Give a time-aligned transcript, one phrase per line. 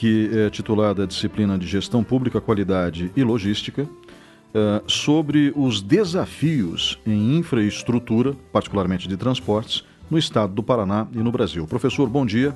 [0.00, 7.36] que é titulada Disciplina de Gestão Pública, Qualidade e Logística, uh, sobre os desafios em
[7.36, 11.66] infraestrutura, particularmente de transportes, no estado do Paraná e no Brasil.
[11.66, 12.54] Professor, bom dia.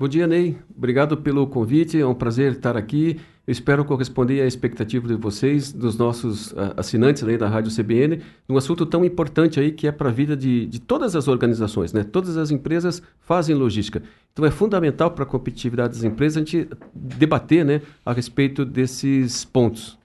[0.00, 0.56] Bom dia, Ney.
[0.74, 2.00] Obrigado pelo convite.
[2.00, 3.20] É um prazer estar aqui.
[3.44, 8.56] Eu espero corresponder à expectativa de vocês, dos nossos uh, assinantes da Rádio CBN, num
[8.56, 12.04] assunto tão importante aí que é para a vida de, de todas as organizações, né?
[12.04, 14.00] Todas as empresas fazem logística.
[14.32, 19.44] Então é fundamental para a competitividade das empresas a gente debater, né, a respeito desses
[19.44, 19.98] pontos.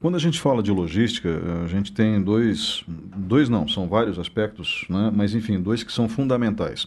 [0.00, 4.84] Quando a gente fala de logística, a gente tem dois, dois não, são vários aspectos,
[4.88, 5.10] né?
[5.12, 6.86] mas enfim, dois que são fundamentais.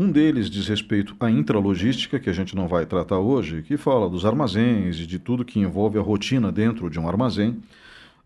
[0.00, 4.08] Um deles diz respeito à intralogística, que a gente não vai tratar hoje, que fala
[4.08, 7.56] dos armazéns e de tudo que envolve a rotina dentro de um armazém.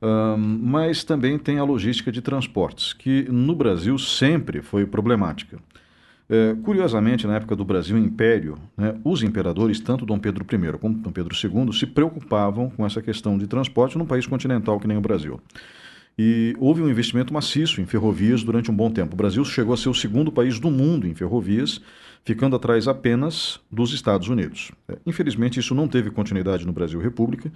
[0.03, 5.59] Um, mas também tem a logística de transportes, que no Brasil sempre foi problemática.
[6.29, 10.99] É, curiosamente, na época do Brasil Império, né, os imperadores, tanto Dom Pedro I como
[10.99, 14.99] Dom Pedro II, se preocupavam com essa questão de transporte num país continental que nem
[14.99, 15.41] o Brasil.
[16.19, 19.15] E houve um investimento maciço em ferrovias durante um bom tempo.
[19.15, 21.81] O Brasil chegou a ser o segundo país do mundo em ferrovias,
[22.25, 24.73] ficando atrás apenas dos Estados Unidos.
[24.89, 27.51] É, infelizmente, isso não teve continuidade no Brasil República.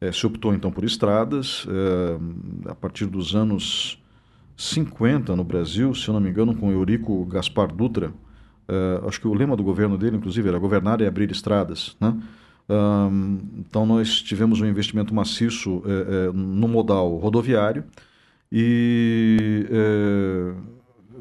[0.00, 1.66] É, se optou então por estradas.
[1.68, 4.02] É, a partir dos anos
[4.56, 8.12] 50 no Brasil, se eu não me engano, com Eurico Gaspar Dutra.
[8.68, 11.96] É, acho que o lema do governo dele, inclusive, era governar e abrir estradas.
[12.00, 12.14] Né?
[13.58, 17.84] Então, nós tivemos um investimento maciço é, é, no modal rodoviário
[18.50, 20.54] e é,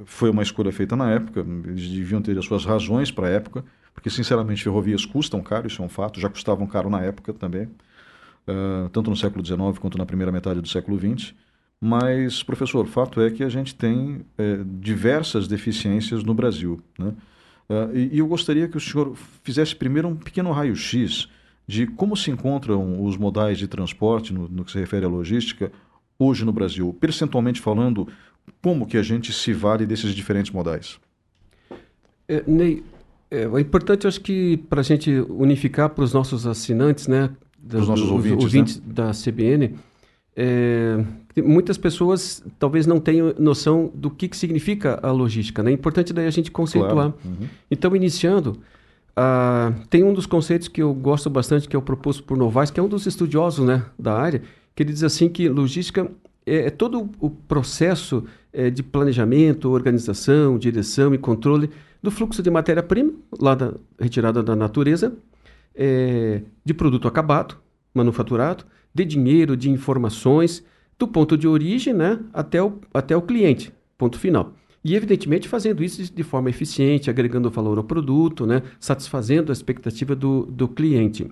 [0.05, 1.45] foi uma escolha feita na época.
[1.65, 5.81] Eles deviam ter as suas razões para a época, porque, sinceramente, ferrovias custam caro, isso
[5.81, 9.97] é um fato, já custavam caro na época também, uh, tanto no século XIX quanto
[9.97, 11.33] na primeira metade do século XX.
[11.81, 14.25] Mas, professor, o fato é que a gente tem
[14.81, 16.81] diversas deficiências no Brasil.
[16.97, 17.13] Né?
[17.93, 21.29] E, e eu gostaria que o senhor fizesse primeiro um pequeno raio-x
[21.69, 25.71] de como se encontram os modais de transporte no, no que se refere à logística
[26.17, 26.97] hoje no Brasil.
[26.99, 28.07] Percentualmente falando,
[28.59, 30.99] como que a gente se vale desses diferentes modais?
[32.27, 32.83] É, Ney,
[33.29, 37.29] é, é importante, acho que, para a gente unificar para os nossos assinantes, né,
[37.59, 38.83] dos, nossos ouvintes, ouvintes né?
[38.87, 39.75] da CBN,
[40.35, 41.05] é,
[41.37, 45.61] muitas pessoas talvez não tenham noção do que, que significa a logística.
[45.61, 45.69] Né?
[45.69, 46.93] É importante daí a gente conceituar.
[46.93, 47.13] Claro.
[47.23, 47.47] Uhum.
[47.69, 48.59] Então, iniciando,
[49.19, 52.71] Uh, tem um dos conceitos que eu gosto bastante, que é o proposto por Novaes,
[52.71, 54.41] que é um dos estudiosos né, da área,
[54.73, 56.09] que ele diz assim que logística
[56.45, 61.69] é, é todo o processo é, de planejamento, organização, direção e controle
[62.01, 65.13] do fluxo de matéria-prima, lá da, retirada da natureza,
[65.75, 67.57] é, de produto acabado,
[67.93, 68.63] manufaturado,
[68.93, 70.63] de dinheiro, de informações,
[70.97, 74.53] do ponto de origem né, até, o, até o cliente, ponto final.
[74.83, 78.61] E, evidentemente, fazendo isso de forma eficiente, agregando valor ao produto, né?
[78.79, 81.29] satisfazendo a expectativa do, do cliente.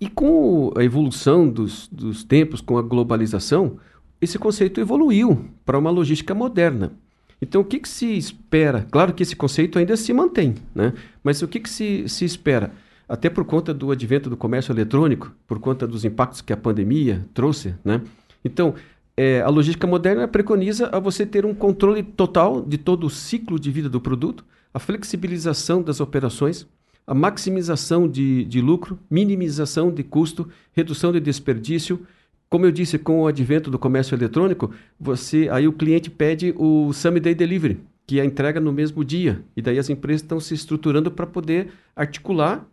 [0.00, 3.78] E com a evolução dos, dos tempos, com a globalização,
[4.20, 6.92] esse conceito evoluiu para uma logística moderna.
[7.40, 8.86] Então, o que, que, se espera?
[8.90, 10.94] Claro que esse conceito ainda se mantém, né?
[11.22, 12.72] mas o que, que se, se espera?
[13.08, 17.24] Até por conta do advento do comércio eletrônico, por conta dos impactos que a pandemia
[17.32, 18.00] trouxe, né?
[18.44, 18.74] Então,
[19.16, 23.58] é, a logística moderna preconiza a você ter um controle total de todo o ciclo
[23.58, 24.44] de vida do produto,
[24.74, 26.66] a flexibilização das operações,
[27.06, 32.06] a maximização de, de lucro, minimização de custo, redução de desperdício.
[32.50, 36.92] Como eu disse, com o advento do comércio eletrônico, você aí o cliente pede o
[36.92, 39.42] Same Day Delivery, que é a entrega no mesmo dia.
[39.56, 42.66] E daí as empresas estão se estruturando para poder articular,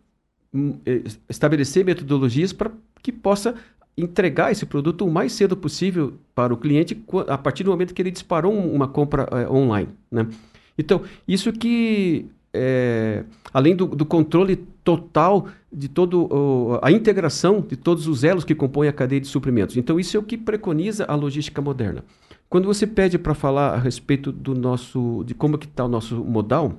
[0.52, 2.70] hum, é, estabelecer metodologias para
[3.02, 3.54] que possa
[3.96, 8.02] entregar esse produto o mais cedo possível para o cliente a partir do momento que
[8.02, 9.88] ele disparou uma compra é, online.
[10.10, 10.26] Né?
[10.76, 17.76] Então, isso que, é, além do, do, controle total de todo o, a integração de
[17.76, 19.76] todos os elos que compõem a cadeia de suprimentos.
[19.76, 22.04] Então, isso é o que preconiza a logística moderna.
[22.48, 26.16] Quando você pede para falar a respeito do nosso, de como que está o nosso
[26.24, 26.78] modal,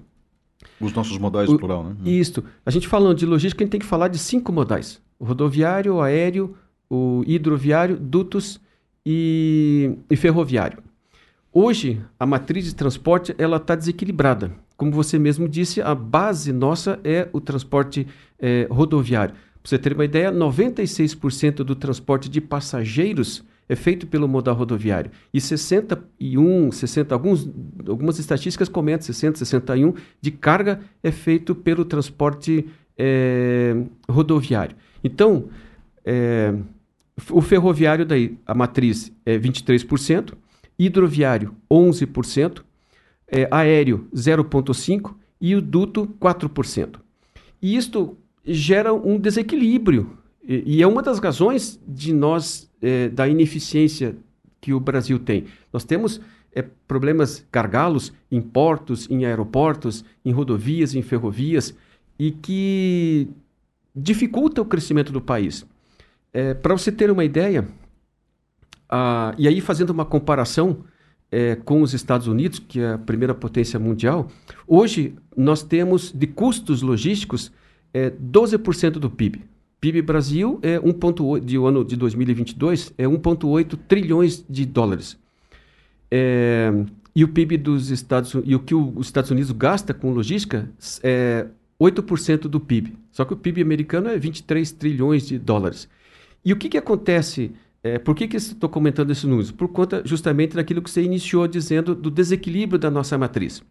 [0.80, 1.96] os nossos modais o, plural, né?
[2.06, 2.44] Isso.
[2.66, 5.96] A gente falando de logística, a gente tem que falar de cinco modais: o rodoviário,
[5.96, 6.56] o aéreo,
[6.90, 8.60] o hidroviário, dutos
[9.06, 10.84] e, e ferroviário.
[11.52, 14.52] Hoje, a matriz de transporte ela está desequilibrada.
[14.76, 18.06] Como você mesmo disse, a base nossa é o transporte
[18.38, 19.34] é, rodoviário.
[19.34, 25.10] Para você ter uma ideia, 96% do transporte de passageiros é feito pelo modal rodoviário.
[25.34, 27.50] E 61, 60, alguns,
[27.88, 32.68] algumas estatísticas comentam 60, 61 de carga é feito pelo transporte
[32.98, 33.76] é,
[34.10, 34.76] rodoviário.
[35.04, 35.46] Então,
[36.06, 36.54] é,
[37.32, 40.34] o ferroviário, daí, a matriz é 23%,
[40.78, 42.62] hidroviário 11%,
[43.28, 47.00] é, aéreo 0,5% e o duto 4%.
[47.62, 50.18] E isto gera um desequilíbrio.
[50.48, 54.16] E, e é uma das razões de nós, é, da ineficiência
[54.62, 55.46] que o Brasil tem.
[55.72, 56.22] Nós temos
[56.54, 61.76] é, problemas gargalos em portos, em aeroportos, em rodovias, em ferrovias,
[62.18, 63.28] e que
[63.96, 65.66] dificulta o crescimento do país.
[66.36, 67.66] É, Para você ter uma ideia,
[68.90, 70.80] a, e aí fazendo uma comparação
[71.32, 74.28] é, com os Estados Unidos, que é a primeira potência mundial,
[74.68, 77.54] hoje nós temos de custos logísticos
[77.94, 79.46] é, 12% do PIB.
[79.80, 85.18] PIB Brasil é 1,8 de ano de 2022 é 1,8 trilhões de dólares.
[86.12, 86.70] É,
[87.16, 90.70] e o PIB dos Estados e o que os Estados Unidos gasta com logística
[91.02, 91.48] é
[91.80, 92.94] 8% do PIB.
[93.10, 95.88] Só que o PIB americano é 23 trilhões de dólares.
[96.46, 97.52] E o que, que acontece?
[97.84, 99.52] É, por que, que estou comentando esses números?
[99.52, 103.64] Por conta justamente daquilo que você iniciou dizendo do desequilíbrio da nossa matriz.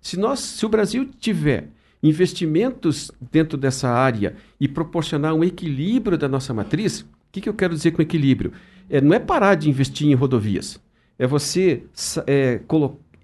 [0.00, 1.70] Se, nós, se o Brasil tiver
[2.02, 7.54] investimentos dentro dessa área e proporcionar um equilíbrio da nossa matriz, o que, que eu
[7.54, 8.52] quero dizer com equilíbrio?
[8.88, 10.80] É, não é parar de investir em rodovias,
[11.18, 11.82] é você
[12.26, 12.60] é,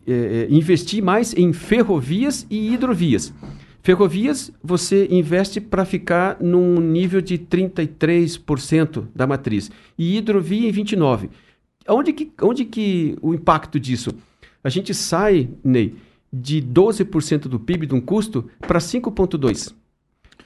[0.06, 3.32] é, é, investir mais em ferrovias e hidrovias.
[3.84, 9.70] Ferrovias, você investe para ficar num nível de 33% da matriz.
[9.98, 11.28] E hidrovia em 29%.
[11.86, 14.14] Onde que, onde que o impacto disso?
[14.64, 15.96] A gente sai, Ney,
[16.32, 19.75] de 12% do PIB de um custo para 5,2%.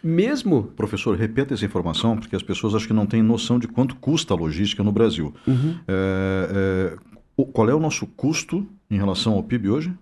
[0.03, 0.73] Mesmo.
[0.77, 4.35] Professor, repita essa informação, porque as pessoas acho que não têm noção de quanto custa
[4.35, 5.33] a logística no Brasil.
[5.47, 5.77] Uhum.
[5.87, 6.97] É,
[7.37, 9.95] é, qual é o nosso custo em relação ao PIB hoje?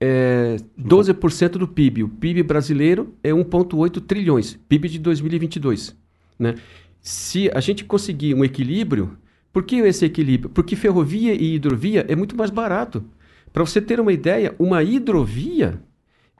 [0.00, 2.04] É 12% do PIB.
[2.04, 5.96] O PIB brasileiro é 1,8 trilhões, PIB de 2022.
[6.38, 6.54] Né?
[7.00, 9.16] Se a gente conseguir um equilíbrio,
[9.52, 10.50] por que esse equilíbrio?
[10.50, 13.04] Porque ferrovia e hidrovia é muito mais barato.
[13.52, 15.80] Para você ter uma ideia, uma hidrovia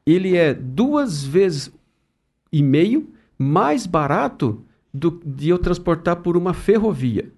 [0.07, 1.71] ele é duas vezes
[2.51, 7.31] e meio mais barato do, de eu transportar por uma ferrovia.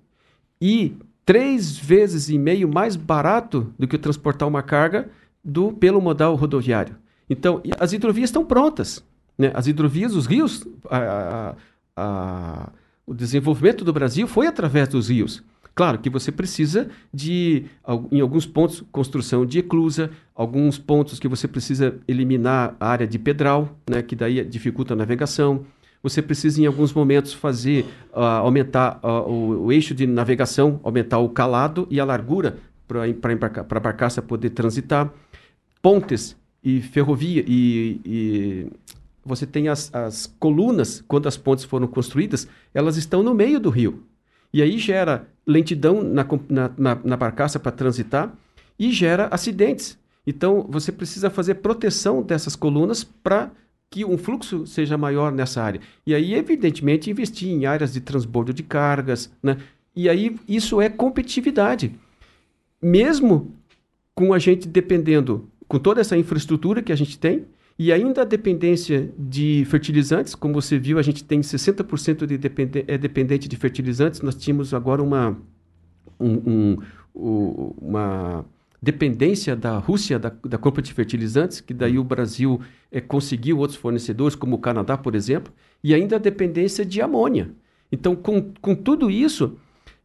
[0.60, 5.10] E três vezes e meio mais barato do que eu transportar uma carga
[5.44, 6.96] do pelo modal rodoviário.
[7.28, 9.04] Então, as hidrovias estão prontas.
[9.38, 9.50] Né?
[9.54, 11.54] As hidrovias, os rios, a, a,
[11.96, 12.68] a,
[13.06, 15.42] o desenvolvimento do Brasil foi através dos rios.
[15.74, 17.64] Claro que você precisa de,
[18.10, 23.18] em alguns pontos, construção de eclusa, alguns pontos que você precisa eliminar a área de
[23.18, 25.64] pedral, né, que daí dificulta a navegação.
[26.02, 31.18] Você precisa, em alguns momentos, fazer uh, aumentar uh, o, o, eixo de navegação, aumentar
[31.18, 32.58] o calado e a largura
[32.88, 35.12] para a barcaça poder transitar
[35.82, 38.66] pontes e ferrovia e, e
[39.24, 43.70] você tem as, as, colunas, quando as pontes foram construídas, elas estão no meio do
[43.70, 44.02] rio.
[44.52, 48.34] E aí gera lentidão na, na, na, na barcaça para transitar
[48.78, 49.98] e gera acidentes.
[50.26, 53.50] Então você precisa fazer proteção dessas colunas para
[53.90, 55.80] que um fluxo seja maior nessa área.
[56.06, 59.30] E aí, evidentemente, investir em áreas de transbordo de cargas.
[59.42, 59.56] Né?
[59.94, 61.92] E aí isso é competitividade.
[62.80, 63.52] Mesmo
[64.14, 67.46] com a gente dependendo com toda essa infraestrutura que a gente tem,
[67.78, 72.98] e ainda a dependência de fertilizantes, como você viu, a gente tem 60% de é
[72.98, 74.20] dependente de fertilizantes.
[74.20, 75.38] Nós tínhamos agora uma,
[76.18, 76.76] um,
[77.14, 78.44] um, uma
[78.82, 83.78] dependência da Rússia da, da, compra de fertilizantes, que daí o Brasil é, conseguiu outros
[83.78, 85.52] fornecedores, como o Canadá, por exemplo,
[85.84, 87.48] e ainda a dependência de amônia.
[87.92, 89.56] Então, com, com tudo isso,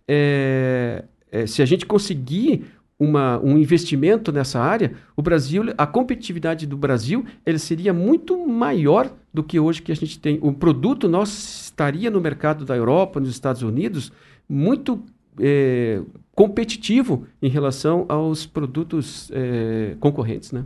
[0.08, 2.66] é, é, se a gente conseguir
[3.00, 9.12] uma, um investimento nessa área, o Brasil, a competitividade do Brasil, ele seria muito maior
[9.34, 10.40] do que hoje que a gente tem.
[10.42, 14.12] O produto nosso estaria no mercado da Europa, nos Estados Unidos,
[14.48, 15.04] muito
[15.40, 16.02] é,
[16.34, 20.64] competitivo em relação aos produtos é, concorrentes, né?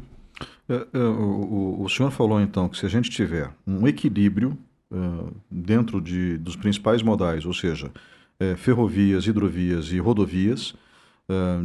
[0.68, 4.56] É, é o, o, senhor falou então que se a gente tiver um equilíbrio
[4.92, 7.92] uh, dentro de, dos principais modais, ou seja,
[8.40, 10.76] é, ferrovias, hidrovias e rodovias,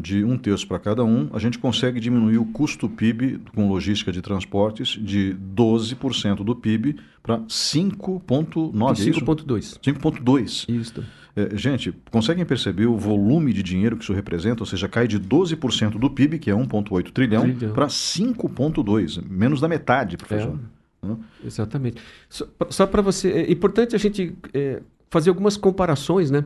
[0.02, 4.12] de um terço para cada um, a gente consegue diminuir o custo PIB com logística
[4.12, 8.73] de transportes de 12% do PIB para 5,9%.
[8.73, 9.78] 5,2%.
[9.80, 10.68] 5,2%.
[10.68, 11.04] Isso.
[11.37, 14.62] É, gente, conseguem perceber o volume de dinheiro que isso representa?
[14.62, 17.75] Ou seja, cai de 12% do PIB, que é 1,8 trilhão, trilhão.
[17.75, 20.59] para 5,2%, menos da metade, professor.
[21.02, 21.47] É.
[21.47, 22.00] Exatamente.
[22.28, 23.30] Só, só para você.
[23.30, 24.80] É importante a gente é,
[25.11, 26.44] fazer algumas comparações, né?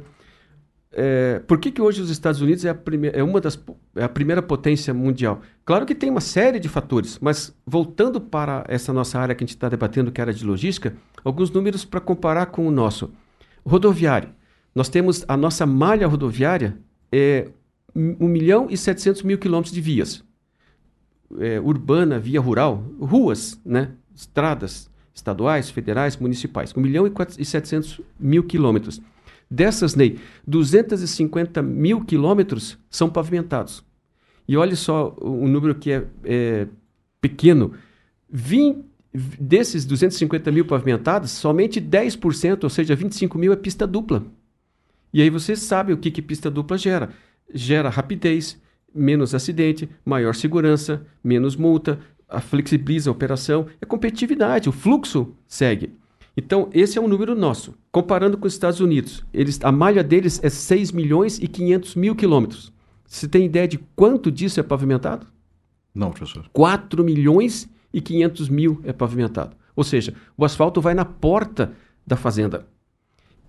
[0.91, 2.77] É, por que, que hoje os Estados Unidos é, a
[3.13, 3.59] é, uma das,
[3.95, 5.43] é a primeira potência mundial?
[5.65, 9.47] Claro que tem uma série de fatores, mas voltando para essa nossa área que a
[9.47, 13.13] gente está debatendo, que era de logística, alguns números para comparar com o nosso.
[13.65, 14.31] Rodoviário.
[14.75, 16.79] Nós temos a nossa malha rodoviária
[17.13, 17.49] é
[17.95, 20.25] 1 milhão e 700 mil quilômetros de vias.
[21.39, 23.93] É, urbana, via rural, ruas, né?
[24.15, 26.73] estradas, estaduais, federais, municipais.
[26.75, 27.07] 1 milhão
[27.39, 29.01] e 700 mil quilômetros.
[29.51, 33.85] Dessas, Ney, 250 mil quilômetros são pavimentados.
[34.47, 36.67] E olha só um número que é, é
[37.21, 37.73] pequeno.
[38.31, 38.85] 20,
[39.41, 44.25] desses 250 mil pavimentados, somente 10%, ou seja, 25 mil é pista dupla.
[45.13, 47.11] E aí você sabe o que, que pista dupla gera.
[47.53, 48.61] Gera rapidez,
[48.95, 55.93] menos acidente, maior segurança, menos multa, a flexibiliza a operação, é competitividade, o fluxo segue.
[56.39, 57.75] Então, esse é um número nosso.
[57.91, 62.15] Comparando com os Estados Unidos, eles, a malha deles é 6 milhões e 500 mil
[62.15, 62.73] quilômetros.
[63.05, 65.27] Você tem ideia de quanto disso é pavimentado?
[65.93, 66.49] Não, professor.
[66.53, 69.57] 4 milhões e 500 mil é pavimentado.
[69.75, 71.73] Ou seja, o asfalto vai na porta
[72.07, 72.69] da fazenda.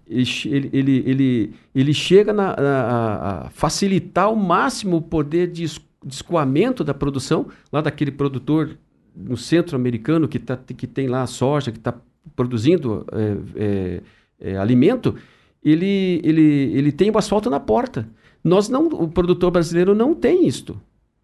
[0.08, 6.14] Ele, ele, ele, ele chega na, a, a facilitar ao máximo o poder de, de
[6.16, 8.80] escoamento da produção, lá daquele produtor
[9.16, 11.94] no centro americano que, tá, que tem lá a soja, que está
[12.36, 14.02] produzindo é, é,
[14.40, 15.16] é, alimento,
[15.64, 16.42] ele, ele,
[16.74, 18.08] ele tem o asfalto na porta.
[18.44, 20.80] Nós não, o produtor brasileiro não tem isto.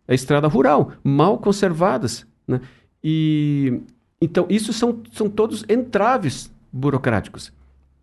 [0.08, 2.28] É estrada rural, mal conservadas.
[2.48, 2.62] Né?
[3.04, 3.80] E,
[4.22, 7.52] então, isso são, são todos entraves burocráticos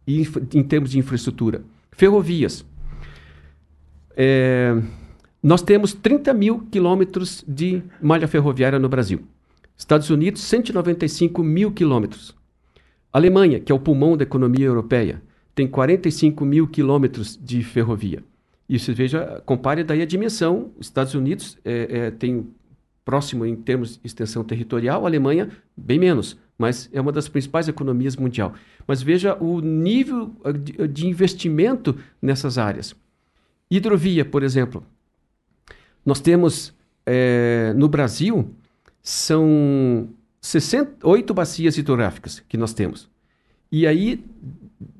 [0.06, 1.62] em, em termos de infraestrutura.
[1.92, 2.64] Ferrovias.
[4.16, 4.80] É,
[5.42, 9.22] nós temos 30 mil quilômetros de malha ferroviária no Brasil.
[9.76, 12.34] Estados Unidos, 195 mil quilômetros.
[13.12, 15.22] Alemanha, que é o pulmão da economia europeia,
[15.54, 18.24] tem 45 mil quilômetros de ferrovia.
[18.68, 20.70] Você veja, compare daí a dimensão.
[20.80, 22.46] Estados Unidos é, é, tem
[23.04, 27.68] próximo em termos de extensão territorial, a Alemanha bem menos, mas é uma das principais
[27.68, 28.54] economias mundial.
[28.86, 30.34] Mas veja o nível
[30.90, 32.94] de investimento nessas áreas.
[33.70, 34.82] Hidrovia, por exemplo.
[36.06, 36.72] Nós temos
[37.04, 38.54] é, no Brasil
[39.02, 40.08] são
[40.42, 43.08] 68 bacias hidrográficas que nós temos.
[43.70, 44.22] E aí,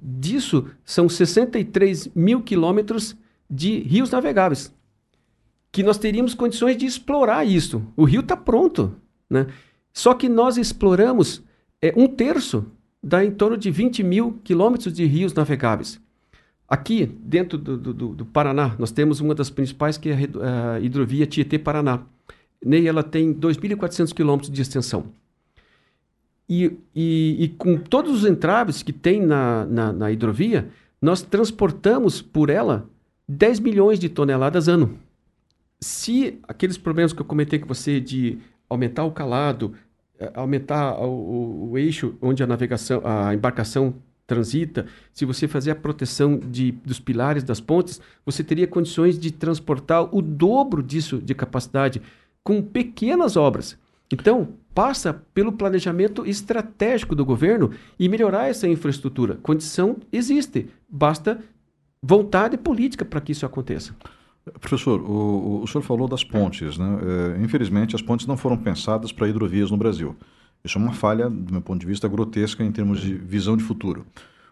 [0.01, 3.15] disso, são 63 mil quilômetros
[3.51, 4.73] de rios navegáveis
[5.73, 7.83] que nós teríamos condições de explorar isso.
[7.97, 8.95] O rio está pronto,
[9.29, 9.47] né?
[9.93, 11.43] Só que nós exploramos
[11.81, 12.67] é, um terço,
[13.03, 15.99] dá em torno de 20 mil quilômetros de rios navegáveis.
[16.69, 20.81] Aqui, dentro do, do, do, Paraná, nós temos uma das principais, que é a, a
[20.81, 22.03] hidrovia Tietê-Paraná.
[22.65, 25.07] Ney, ela tem 2.400 quilômetros de extensão.
[26.55, 30.69] E, e, e, com todos os entraves que tem na, na, na hidrovia,
[31.01, 32.87] nós transportamos por ela
[33.29, 34.99] 10 milhões de toneladas ano
[35.83, 38.39] se aqueles problemas que eu comentei com você de
[38.71, 39.75] aumentar o calado,
[40.19, 43.93] eh, aumentar o, o, o, eixo onde a navegação, a embarcação
[44.25, 49.33] transita, se você fazer a proteção de, dos pilares das pontes, você teria condições de
[49.33, 52.01] transportar o dobro disso de capacidade
[52.45, 53.77] com pequenas obras.
[54.13, 59.39] Então, passa pelo planejamento estratégico do governo e melhorar essa infraestrutura.
[59.43, 61.43] Condição existe, basta
[62.03, 63.97] vontade política para que isso aconteça.
[64.61, 66.77] Professor, o, o senhor falou das pontes.
[66.77, 66.99] Né?
[67.39, 70.15] É, infelizmente, as pontes não foram pensadas para hidrovias no Brasil.
[70.63, 73.65] Isso é uma falha, do meu ponto de vista, grotesca em termos de visão de
[73.65, 74.05] futuro.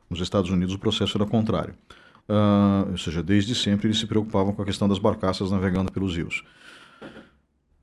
[0.09, 1.75] Nos Estados Unidos, o processo era contrário.
[2.29, 6.17] Uh, ou seja, desde sempre eles se preocupavam com a questão das barcaças navegando pelos
[6.17, 6.45] rios.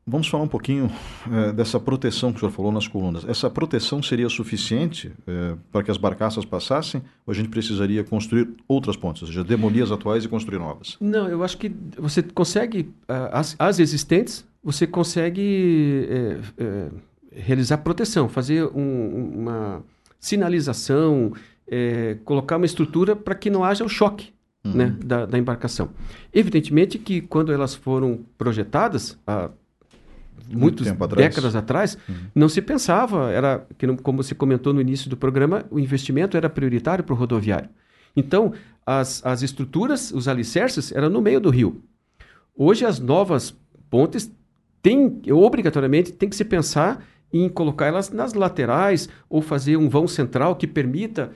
[0.09, 0.89] Vamos falar um pouquinho
[1.29, 3.25] é, dessa proteção que o senhor falou nas colunas.
[3.27, 8.47] Essa proteção seria suficiente é, para que as barcaças passassem ou a gente precisaria construir
[8.69, 10.95] outras pontes, ou seja, demolir as atuais e construir novas?
[11.01, 12.89] Não, eu acho que você consegue,
[13.33, 16.07] as, as existentes, você consegue
[16.57, 16.89] é,
[17.35, 19.83] realizar proteção, fazer um, uma
[20.19, 21.33] sinalização,
[22.23, 24.31] colocar uma estrutura para que não haja o choque
[24.63, 24.73] uhum.
[24.73, 25.89] né, da, da embarcação.
[26.33, 29.49] Evidentemente que quando elas foram projetadas, a
[30.49, 32.15] muitas décadas atrás, uhum.
[32.35, 36.49] não se pensava, era que como você comentou no início do programa, o investimento era
[36.49, 37.69] prioritário para o rodoviário.
[38.15, 38.53] Então,
[38.85, 41.81] as, as estruturas, os alicerces, eram no meio do rio.
[42.55, 43.55] Hoje, as novas
[43.89, 44.31] pontes
[44.81, 50.07] têm, obrigatoriamente, tem que se pensar em colocar elas nas laterais ou fazer um vão
[50.07, 51.31] central que permita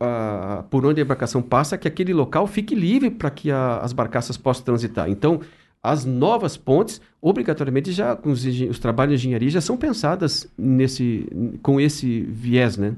[0.00, 3.78] a, a, por onde a embarcação passa, que aquele local fique livre para que a,
[3.78, 5.10] as barcaças possam transitar.
[5.10, 5.40] Então,
[5.84, 11.28] as novas pontes, obrigatoriamente, já com os, os, trabalhos de engenharia já são pensadas nesse,
[11.60, 12.96] com esse viés, né?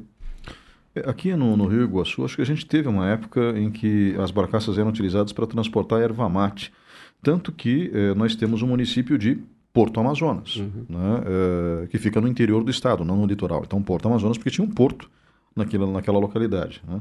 [0.95, 4.14] É, aqui no, no Rio Iguaçu, acho que a gente teve uma época em que
[4.21, 6.73] as barcaças eram utilizadas para transportar erva mate.
[7.21, 9.38] Tanto que eh, nós temos um município de
[9.73, 10.87] Porto Amazonas, uhum.
[10.88, 13.62] né, eh, que fica no interior do estado, não no litoral.
[13.66, 15.11] Então, Porto Amazonas, porque tinha um porto
[15.57, 16.81] naquela, naquela localidade.
[16.87, 17.00] Né?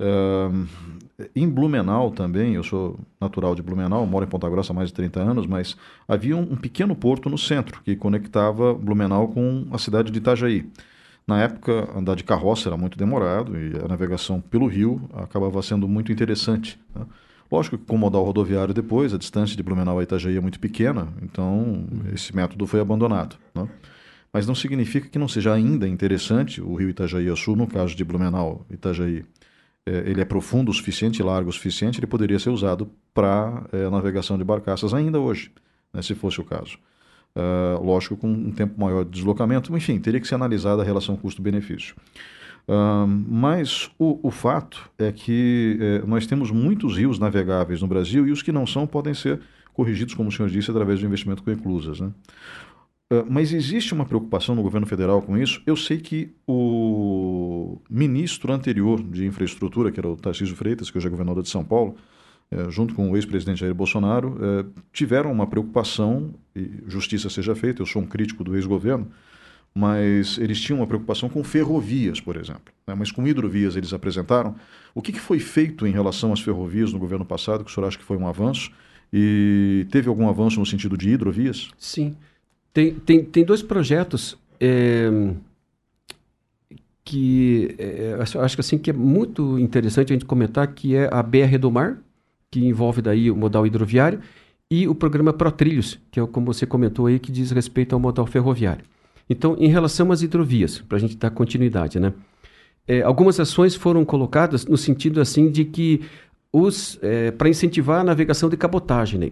[0.00, 0.66] Uh,
[1.34, 4.94] em Blumenau também, eu sou natural de Blumenau, moro em Ponta Grossa há mais de
[4.94, 5.76] 30 anos, mas
[6.08, 10.66] havia um, um pequeno porto no centro que conectava Blumenau com a cidade de Itajaí.
[11.26, 15.86] Na época, andar de carroça era muito demorado e a navegação pelo rio acabava sendo
[15.86, 16.80] muito interessante.
[16.94, 17.06] Né?
[17.50, 20.58] Lógico que com o modal rodoviário depois, a distância de Blumenau a Itajaí é muito
[20.58, 23.36] pequena, então esse método foi abandonado.
[23.54, 23.68] Né?
[24.32, 27.94] Mas não significa que não seja ainda interessante o rio Itajaí a sul, no caso
[27.94, 29.24] de Blumenau, Itajaí.
[29.86, 33.90] É, ele é profundo o suficiente, largo o suficiente, ele poderia ser usado para é,
[33.90, 35.50] navegação de barcaças ainda hoje,
[35.92, 36.78] né, se fosse o caso.
[37.34, 41.16] Uh, lógico, com um tempo maior de deslocamento, enfim, teria que ser analisada a relação
[41.16, 41.96] custo-benefício.
[42.68, 48.28] Uh, mas o, o, fato é que uh, nós temos muitos rios navegáveis no Brasil
[48.28, 49.40] e os que não são podem ser
[49.72, 52.00] corrigidos, como o senhor disse, através do investimento com eclusas.
[52.00, 52.10] Né?
[53.12, 55.60] Ah, mas existe uma preocupação no governo federal com isso.
[55.66, 61.08] Eu sei que o ministro anterior de infraestrutura, que era o Tarcísio Freitas, que hoje
[61.08, 61.94] é governador de São Paulo,
[62.50, 64.64] é, junto com o ex-presidente Jair Bolsonaro, é,
[64.94, 69.10] tiveram uma preocupação, e justiça seja feita, eu sou um crítico do ex-governo,
[69.74, 72.72] mas eles tinham uma preocupação com ferrovias, por exemplo.
[72.86, 72.94] Né?
[72.94, 74.54] Mas com hidrovias eles apresentaram.
[74.94, 77.86] O que, que, foi feito em relação às ferrovias no governo passado, que o senhor
[77.86, 78.70] acha que foi um avanço?
[79.12, 81.70] E teve algum avanço no sentido de hidrovias?
[81.78, 82.16] Sim.
[82.72, 85.10] Tem, tem, tem dois projetos é,
[87.04, 91.22] que é, acho que assim que é muito interessante a gente comentar, que é a
[91.22, 91.98] BR do Mar,
[92.50, 94.20] que envolve daí o modal hidroviário,
[94.70, 98.26] e o programa ProTrilhos, que é como você comentou aí, que diz respeito ao modal
[98.26, 98.84] ferroviário.
[99.28, 102.12] Então, em relação às hidrovias, para a gente dar continuidade, né?
[102.86, 106.00] É, algumas ações foram colocadas no sentido assim de que
[106.52, 109.30] os é, para incentivar a navegação de cabotagem, né?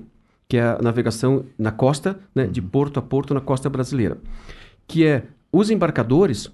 [0.51, 4.19] Que é a navegação na costa, né, de porto a porto na costa brasileira,
[4.85, 6.51] que é os embarcadores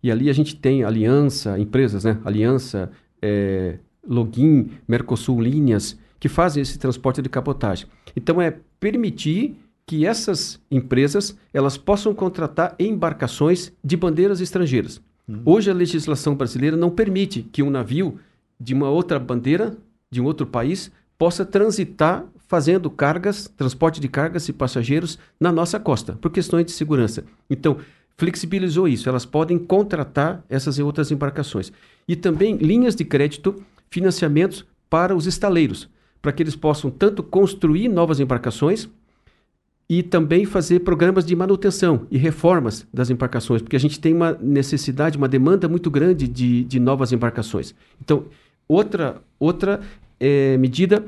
[0.00, 6.62] e ali a gente tem aliança, empresas, né, aliança, é, Login, Mercosul Linhas, que fazem
[6.62, 7.88] esse transporte de cabotagem.
[8.14, 15.02] Então é permitir que essas empresas elas possam contratar embarcações de bandeiras estrangeiras.
[15.26, 15.42] Uhum.
[15.44, 18.16] Hoje a legislação brasileira não permite que um navio
[18.60, 19.76] de uma outra bandeira,
[20.08, 25.80] de um outro país, possa transitar fazendo cargas, transporte de cargas e passageiros na nossa
[25.80, 27.24] costa, por questões de segurança.
[27.48, 27.78] Então,
[28.16, 31.72] flexibilizou isso, elas podem contratar essas e outras embarcações.
[32.06, 35.88] E também linhas de crédito financiamentos para os estaleiros,
[36.22, 38.88] para que eles possam tanto construir novas embarcações
[39.88, 44.32] e também fazer programas de manutenção e reformas das embarcações, porque a gente tem uma
[44.40, 47.74] necessidade, uma demanda muito grande de, de novas embarcações.
[48.00, 48.24] Então,
[48.66, 49.80] outra, outra
[50.18, 51.04] é, medida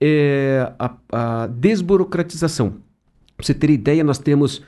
[0.00, 2.76] é a, a desburocratização.
[3.36, 4.62] Para você ter ideia, nós temos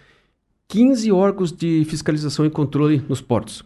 [0.69, 3.64] 15 órgãos de fiscalização e controle nos portos.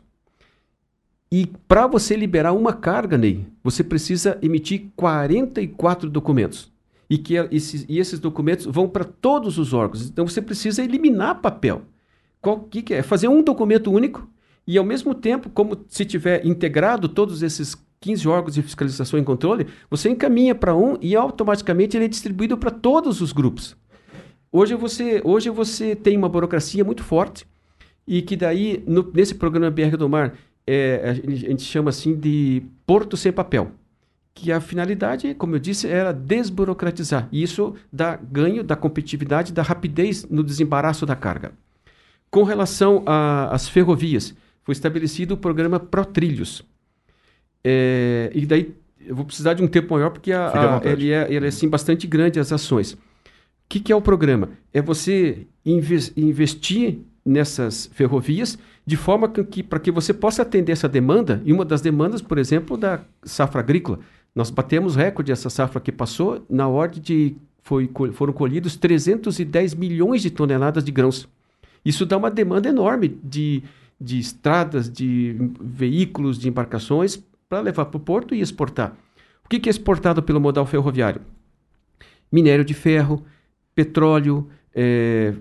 [1.30, 6.72] E para você liberar uma carga, Ney, você precisa emitir 44 documentos.
[7.10, 10.08] E, que esses, e esses documentos vão para todos os órgãos.
[10.08, 11.82] Então você precisa eliminar papel.
[12.40, 13.02] Qual que, que é?
[13.02, 14.28] Fazer um documento único
[14.66, 19.24] e, ao mesmo tempo, como se tiver integrado todos esses 15 órgãos de fiscalização e
[19.24, 23.74] controle, você encaminha para um e automaticamente ele é distribuído para todos os grupos.
[24.52, 27.46] Hoje você, hoje você tem uma burocracia muito forte
[28.06, 30.34] e que daí, no, nesse programa BR do Mar,
[30.66, 33.72] é, a gente chama assim de porto sem papel.
[34.34, 37.26] Que a finalidade, como eu disse, era desburocratizar.
[37.32, 41.52] E isso dá ganho da competitividade, da rapidez no desembaraço da carga.
[42.30, 46.64] Com relação às ferrovias, foi estabelecido o programa ProTrilhos.
[47.64, 48.74] É, e daí
[49.06, 51.68] eu vou precisar de um tempo maior porque a, a, ele, é, ele é assim,
[51.68, 52.92] bastante grande as ações.
[52.92, 52.98] O
[53.68, 54.50] que, que é o programa?
[54.72, 61.40] É você investir nessas ferrovias de forma que, para que você possa atender essa demanda,
[61.44, 64.00] e uma das demandas, por exemplo, da safra agrícola.
[64.34, 70.20] Nós batemos recorde essa safra que passou, na ordem de foi, foram colhidos 310 milhões
[70.20, 71.26] de toneladas de grãos.
[71.82, 73.62] Isso dá uma demanda enorme de,
[73.98, 77.22] de estradas, de veículos, de embarcações
[77.54, 78.96] para levar para o porto e exportar.
[79.44, 81.20] O que, que é exportado pelo modal ferroviário?
[82.32, 83.24] Minério de ferro,
[83.76, 85.32] petróleo, é,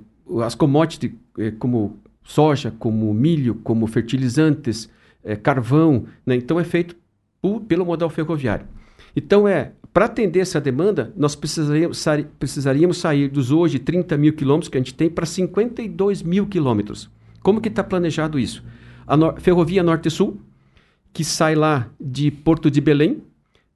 [0.43, 4.87] as commodities é, como soja, como milho, como fertilizantes,
[5.23, 6.05] é, carvão.
[6.23, 6.35] Né?
[6.35, 6.95] Então é feito
[7.41, 8.67] por, pelo modal ferroviário.
[9.15, 12.05] Então é para atender essa demanda, nós precisaríamos,
[12.37, 17.09] precisaríamos sair dos hoje 30 mil quilômetros que a gente tem para 52 mil quilômetros.
[17.41, 18.63] Como que está planejado isso?
[19.07, 20.39] A no Ferrovia Norte-Sul,
[21.13, 23.21] que sai lá de Porto de Belém,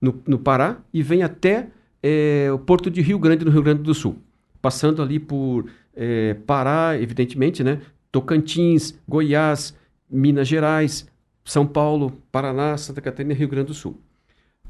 [0.01, 1.69] no, no Pará, e vem até
[2.01, 4.17] é, o Porto de Rio Grande, no Rio Grande do Sul.
[4.61, 7.81] Passando ali por é, Pará, evidentemente, né?
[8.11, 9.75] Tocantins, Goiás,
[10.09, 11.07] Minas Gerais,
[11.45, 13.99] São Paulo, Paraná, Santa Catarina e Rio Grande do Sul.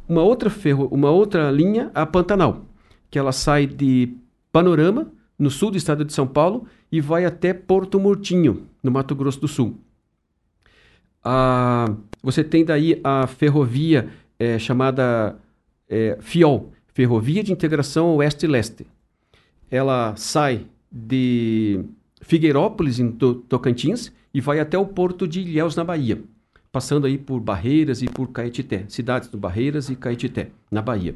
[0.07, 2.65] Uma outra, ferro, uma outra linha, a Pantanal,
[3.09, 4.13] que ela sai de
[4.51, 9.15] Panorama, no sul do estado de São Paulo, e vai até Porto Murtinho, no Mato
[9.15, 9.77] Grosso do Sul.
[11.23, 15.37] a, você tem daí a ferrovia é, chamada
[15.89, 18.87] é, FIOL, Ferrovia de Integração Oeste-Leste.
[19.69, 21.81] Ela sai de
[22.21, 26.21] Figueirópolis, em Tocantins, e vai até o porto de Ilhéus, na Bahia,
[26.71, 31.15] passando aí por Barreiras e por Caetité, cidades do Barreiras e Caetité, na Bahia.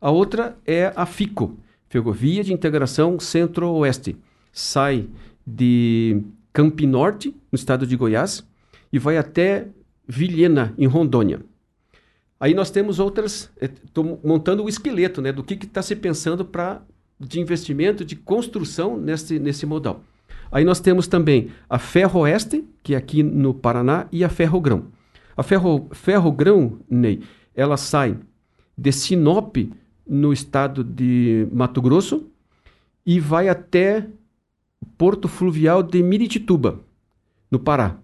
[0.00, 1.56] A outra é a FICO,
[1.88, 4.16] Ferrovia de Integração Centro-Oeste.
[4.52, 5.06] Sai
[5.46, 8.44] de Campinorte, no estado de Goiás,
[8.92, 9.68] e vai até
[10.06, 11.40] Vilhena, em Rondônia.
[12.38, 16.44] Aí nós temos outras, estou é, montando o esqueleto né, do que está se pensando
[16.44, 16.82] para
[17.18, 20.02] de investimento, de construção nesse, nesse modal.
[20.50, 24.86] Aí nós temos também a Ferroeste, que é aqui no Paraná, e a Ferrogrão.
[25.36, 27.22] A Ferro, Ferrogrão, Ney,
[27.54, 28.18] ela sai
[28.76, 29.56] de Sinop,
[30.06, 32.28] no estado de Mato Grosso,
[33.06, 34.08] e vai até
[34.98, 36.80] Porto Fluvial de Miritituba,
[37.50, 37.98] no Pará,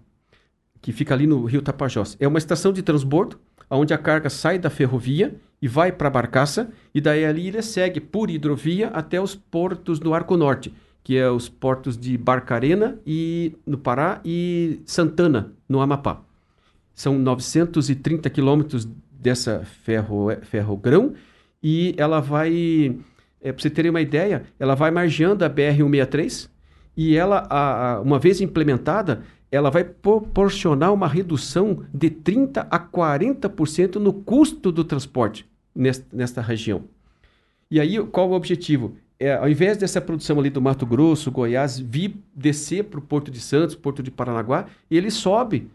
[0.81, 2.15] que fica ali no Rio Tapajós.
[2.19, 3.39] É uma estação de transbordo,
[3.69, 7.61] onde a carga sai da ferrovia e vai para a barcaça, e daí ali ele
[7.61, 12.99] segue por hidrovia até os portos do Arco Norte, que é os portos de Barcarena
[13.05, 16.21] e no Pará e Santana, no Amapá.
[16.93, 21.13] São 930 quilômetros dessa ferro, ferrogrão
[21.61, 22.95] e ela vai,
[23.41, 26.49] é, para você terem uma ideia, ela vai margeando a BR-163
[26.95, 32.79] e ela, a, a, uma vez implementada, ela vai proporcionar uma redução de 30 a
[32.79, 36.83] 40% no custo do transporte nesta, região.
[37.69, 38.95] E aí, qual o objetivo?
[39.19, 43.29] É, ao invés dessa produção ali do Mato Grosso, Goiás, vir descer para o Porto
[43.29, 45.69] de Santos, Porto de Paranaguá, ele sobe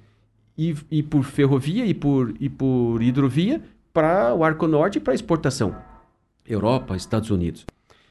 [0.57, 3.61] e, e por ferrovia e por, e por hidrovia
[3.93, 5.77] para o Arco Norte para exportação.
[6.47, 7.67] Europa, Estados Unidos.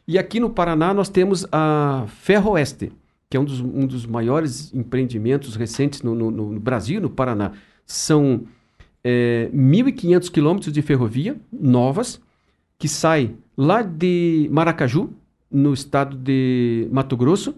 [0.08, 2.92] E aqui no Paraná nós temos a Ferroeste,
[3.34, 7.54] que é um dos, um dos maiores empreendimentos recentes no, no, no Brasil, no Paraná.
[7.84, 8.44] São
[9.04, 12.22] é, 1.500 quilômetros de ferrovia novas,
[12.78, 15.10] que sai lá de Maracaju,
[15.50, 17.56] no estado de Mato Grosso,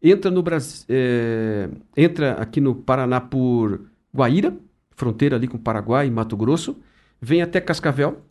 [0.00, 0.44] entra, no
[0.88, 3.80] é, entra aqui no Paraná por
[4.14, 4.56] Guaíra,
[4.92, 6.76] fronteira ali com Paraguai e Mato Grosso,
[7.20, 8.22] vem até Cascavel.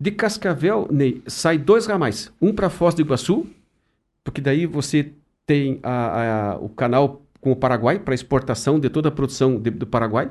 [0.00, 3.46] De Cascavel, Ney, sai dois ramais, um para Foz do Iguaçu,
[4.24, 5.12] porque daí você
[5.50, 9.68] tem a, a, o canal com o Paraguai para exportação de toda a produção de,
[9.68, 10.30] do Paraguai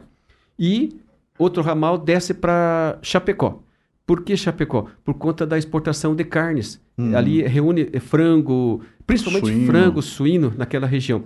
[0.57, 0.97] e
[1.37, 3.61] outro ramal desce para Chapecó.
[4.05, 4.87] Por que Chapecó?
[5.03, 6.81] Por conta da exportação de carnes.
[6.97, 7.17] Hum.
[7.17, 9.67] Ali reúne frango, principalmente suíno.
[9.67, 11.25] frango, suíno naquela região.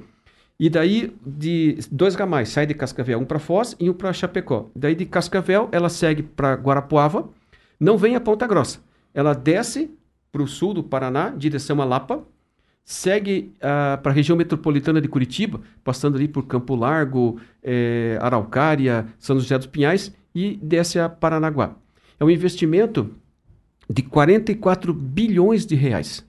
[0.60, 4.71] E daí, de dois ramais, sai de Cascavel, um para Foz e um para Chapecó.
[4.75, 7.29] Daí de Cascavel, ela segue para Guarapuava,
[7.79, 8.79] não vem a Ponta Grossa.
[9.13, 9.91] Ela desce
[10.32, 12.23] para o sul do Paraná, direção a Lapa,
[12.86, 19.08] segue uh, para a região metropolitana de Curitiba, passando ali por Campo Largo, eh, Araucária,
[19.17, 21.76] São José dos Pinhais e desce a Paranaguá.
[22.19, 23.10] É um investimento
[23.89, 26.26] de 44 bilhões de reais.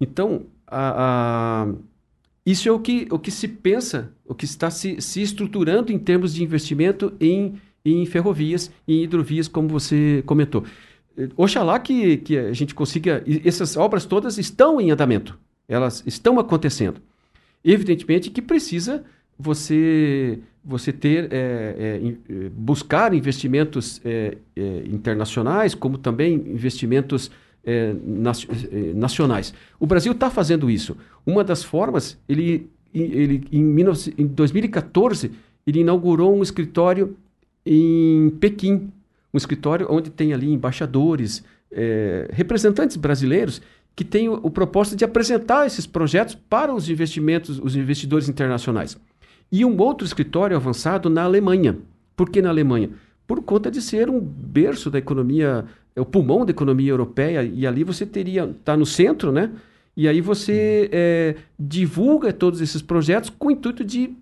[0.00, 1.72] Então, a, a,
[2.44, 5.98] isso é o que, o que se pensa, o que está se, se estruturando em
[5.98, 10.64] termos de investimento em, em ferrovias e em hidrovias, como você comentou.
[11.36, 13.22] Oxalá que, que a gente consiga.
[13.44, 15.38] Essas obras todas estão em andamento.
[15.72, 17.00] Elas estão acontecendo.
[17.64, 19.04] Evidentemente que precisa
[19.38, 24.36] você você ter é, é, buscar investimentos é,
[24.86, 27.30] internacionais como também investimentos
[28.92, 29.54] nacionais.
[29.78, 30.96] O Brasil está fazendo isso.
[31.24, 33.62] Uma das formas ele ele em,
[34.18, 35.30] em 2014
[35.64, 37.16] ele inaugurou um escritório
[37.64, 38.90] em Pequim,
[39.32, 41.44] um escritório onde tem ali embaixadores,
[42.32, 43.62] representantes brasileiros
[43.94, 48.98] que tem o, o propósito de apresentar esses projetos para os investimentos, os investidores internacionais.
[49.50, 51.76] E um outro escritório avançado na Alemanha.
[52.16, 52.90] Por que na Alemanha?
[53.26, 57.66] Por conta de ser um berço da economia, é o pulmão da economia europeia, e
[57.66, 59.50] ali você teria, está no centro, né?
[59.94, 64.16] E aí você é, divulga todos esses projetos com o intuito de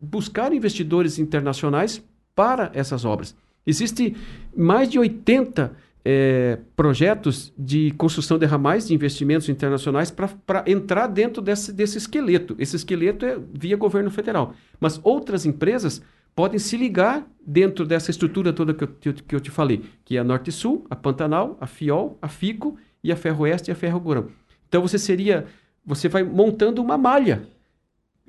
[0.00, 2.00] buscar investidores internacionais
[2.34, 3.34] para essas obras.
[3.66, 4.14] Existem
[4.56, 5.72] mais de 80
[6.08, 12.54] é, projetos de construção de ramais de investimentos internacionais para entrar dentro desse, desse esqueleto.
[12.60, 14.54] Esse esqueleto é via governo federal.
[14.78, 16.00] Mas outras empresas
[16.32, 20.20] podem se ligar dentro dessa estrutura toda que eu, que eu te falei, que é
[20.20, 24.28] a Norte Sul, a Pantanal, a FIOL, a FICO e a Ferroeste e a Ferrogorão.
[24.68, 25.46] Então você seria,
[25.84, 27.48] você vai montando uma malha.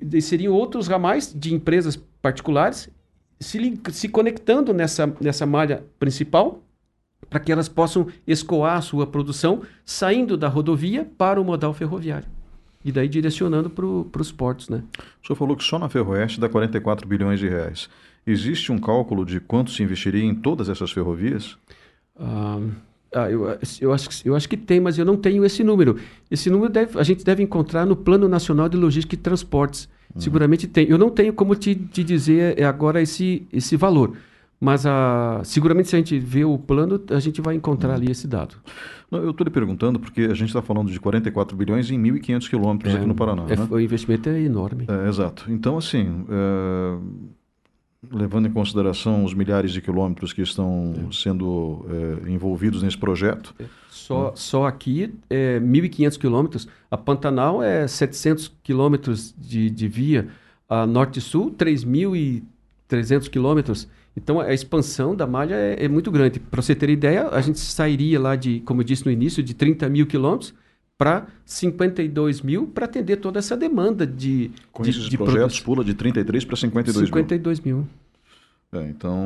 [0.00, 2.90] E seriam outros ramais de empresas particulares
[3.38, 6.64] se, se conectando nessa, nessa malha principal
[7.28, 12.28] para que elas possam escoar a sua produção saindo da rodovia para o modal ferroviário.
[12.84, 14.82] E daí direcionando para os portos, né?
[15.22, 17.88] O senhor falou que só na Ferroeste dá 44 bilhões de reais.
[18.26, 21.58] Existe um cálculo de quanto se investiria em todas essas ferrovias?
[22.18, 22.60] Ah,
[23.14, 25.98] ah, eu, eu, acho, eu acho que tem, mas eu não tenho esse número.
[26.30, 29.88] Esse número deve, a gente deve encontrar no Plano Nacional de Logística e Transportes.
[30.14, 30.20] Hum.
[30.20, 30.86] Seguramente tem.
[30.88, 34.14] Eu não tenho como te, te dizer agora esse, esse valor.
[34.60, 37.94] Mas a, seguramente se a gente vê o plano, a gente vai encontrar hum.
[37.94, 38.56] ali esse dado.
[39.10, 42.48] Não, eu estou lhe perguntando porque a gente está falando de 44 bilhões em 1.500
[42.48, 43.46] quilômetros é, aqui no Paraná.
[43.48, 43.68] É, né?
[43.70, 44.84] O investimento é enorme.
[44.88, 45.46] É, exato.
[45.48, 46.98] Então, assim, é,
[48.12, 51.12] levando em consideração os milhares de quilômetros que estão é.
[51.12, 53.54] sendo é, envolvidos nesse projeto.
[53.88, 56.68] Só, só aqui é 1.500 quilômetros.
[56.90, 60.28] A Pantanal é 700 quilômetros de, de via.
[60.68, 63.88] A Norte-Sul, 3.300 quilômetros.
[64.18, 66.40] Então a expansão da malha é, é muito grande.
[66.40, 69.54] Para você ter ideia, a gente sairia lá de, como eu disse no início, de
[69.54, 70.52] 30 mil quilômetros
[70.98, 74.50] para 52 mil para atender toda essa demanda de.
[74.72, 77.76] Com de, esses de projetos, pula de 33 para 52, 52 mil.
[77.76, 77.88] mil.
[78.70, 79.24] É, então,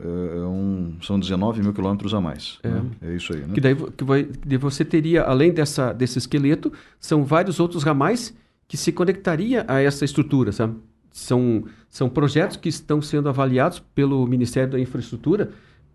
[0.00, 2.58] é, é um, são 19 mil quilômetros a mais.
[2.62, 2.68] É.
[2.68, 2.82] Né?
[3.02, 3.40] é isso aí.
[3.40, 3.52] Né?
[3.52, 4.26] Que daí que vai,
[4.58, 8.34] você teria, além dessa, desse esqueleto, são vários outros ramais
[8.66, 10.76] que se conectaria a essa estrutura, sabe?
[11.18, 15.50] São, são projetos que estão sendo avaliados pelo Ministério da Infraestrutura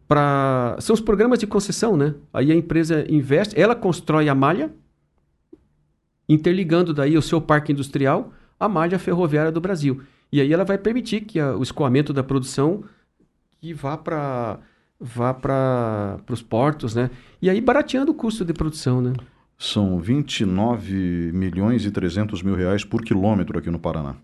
[0.07, 0.75] para...
[0.79, 2.13] São os programas de concessão, né?
[2.33, 4.71] Aí a empresa investe, ela constrói a malha,
[6.27, 10.01] interligando daí o seu parque industrial à malha ferroviária do Brasil.
[10.31, 12.83] E aí ela vai permitir que a, o escoamento da produção
[13.61, 14.59] que vá para
[14.99, 17.09] vá para os portos, né?
[17.41, 19.13] E aí barateando o custo de produção, né?
[19.57, 24.15] São 29 milhões e 300 mil reais por quilômetro aqui no Paraná.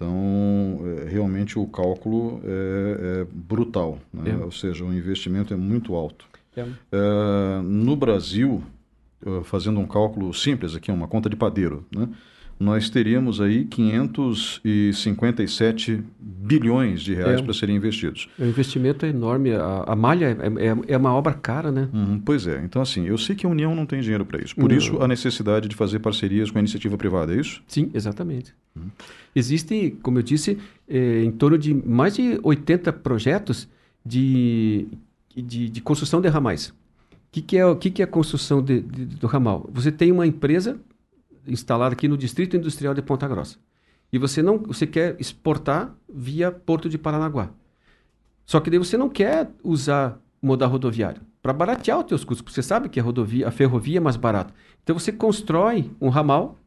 [0.00, 4.30] Então, é, realmente o cálculo é, é brutal, né?
[4.30, 4.36] é.
[4.42, 6.24] ou seja, o investimento é muito alto.
[6.56, 6.62] É.
[6.62, 8.62] é no Brasil,
[9.44, 12.08] fazendo um cálculo simples aqui, uma conta de padeiro, né?
[12.60, 18.28] Nós teríamos aí 557 bilhões de reais é, para serem investidos.
[18.38, 21.88] O investimento é enorme, a, a malha é, é, é, uma obra cara, né?
[21.90, 24.54] Uhum, pois é, então assim, eu sei que a União não tem dinheiro para isso,
[24.54, 24.76] por não.
[24.76, 27.62] isso a necessidade de fazer parcerias com a iniciativa privada, é isso?
[27.66, 28.54] Sim, exatamente.
[28.76, 28.90] Uhum.
[29.34, 33.66] Existem, como eu disse, é, em torno de mais de 80 projetos
[34.04, 34.86] de,
[35.34, 36.68] de, de construção de ramais.
[36.68, 36.74] O
[37.32, 39.66] que, que, é, que, que é a construção de, de, do ramal?
[39.72, 40.78] Você tem uma empresa
[41.50, 43.58] instalada aqui no Distrito Industrial de Ponta Grossa.
[44.12, 47.50] E você não, você quer exportar via Porto de Paranaguá.
[48.44, 52.54] Só que daí você não quer usar modal rodoviário para baratear os teus custos, porque
[52.54, 54.52] você sabe que a rodovia, a ferrovia é mais barata.
[54.82, 56.58] Então você constrói um ramal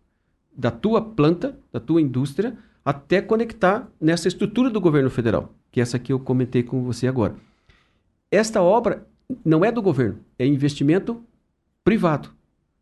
[0.56, 5.84] da tua planta, da tua indústria, até conectar nessa estrutura do governo federal, que é
[5.84, 7.36] essa que eu comentei com você agora.
[8.32, 9.08] Esta obra
[9.44, 11.22] não é do governo, é investimento
[11.84, 12.30] privado.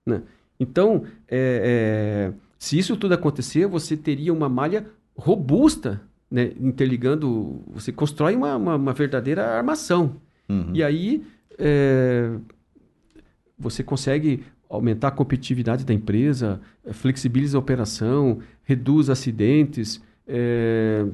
[0.05, 0.21] Né?
[0.61, 4.85] Então, é, é, se isso tudo acontecer, você teria uma malha
[5.17, 10.17] robusta, né, interligando, você constrói uma, uma, uma verdadeira armação.
[10.47, 10.69] Uhum.
[10.71, 11.23] E aí
[11.57, 12.29] é,
[13.57, 19.99] você consegue aumentar a competitividade da empresa, flexibiliza a operação, reduz acidentes.
[20.27, 21.07] É,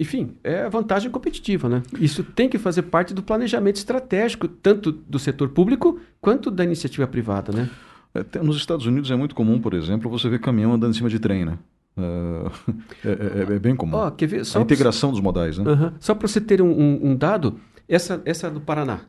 [0.00, 1.82] enfim, é vantagem competitiva, né?
[2.00, 7.06] Isso tem que fazer parte do planejamento estratégico, tanto do setor público quanto da iniciativa
[7.06, 7.68] privada, né?
[8.14, 11.08] É, nos Estados Unidos é muito comum, por exemplo, você ver caminhão andando em cima
[11.08, 11.58] de trem, né?
[11.96, 13.96] É, é, é, é bem comum.
[13.96, 14.44] Oh, quer ver?
[14.44, 15.64] Só a integração dos modais, né?
[16.00, 19.00] Só para você ter um, um, um, dado, essa, essa do Paraná.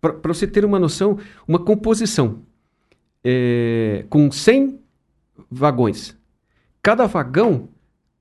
[0.00, 2.42] Para você ter uma noção, uma composição
[3.24, 4.80] é, com 100
[5.50, 6.16] vagões.
[6.82, 7.68] Cada vagão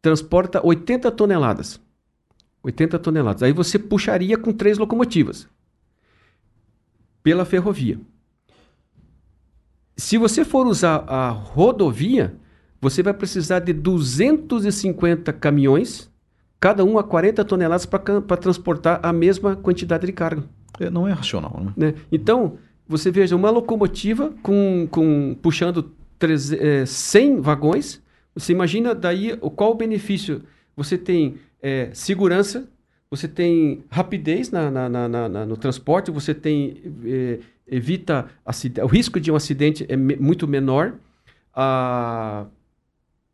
[0.01, 1.79] transporta 80 toneladas.
[2.63, 3.43] 80 toneladas.
[3.43, 5.47] Aí você puxaria com três locomotivas
[7.21, 7.99] pela ferrovia.
[9.97, 12.35] Se você for usar a rodovia,
[12.79, 16.09] você vai precisar de 250 caminhões,
[16.59, 20.43] cada um a 40 toneladas para transportar a mesma quantidade de carga.
[20.79, 21.73] É, não é racional, né?
[21.75, 21.93] né?
[22.11, 28.01] Então, você veja, uma locomotiva com, com puxando 3, é, 100 vagões,
[28.35, 30.43] você imagina daí qual o benefício?
[30.75, 32.69] Você tem é, segurança,
[33.09, 38.29] você tem rapidez na, na, na, no transporte, você tem é, evita
[38.83, 40.95] o risco de um acidente é me, muito menor,
[41.53, 42.45] a,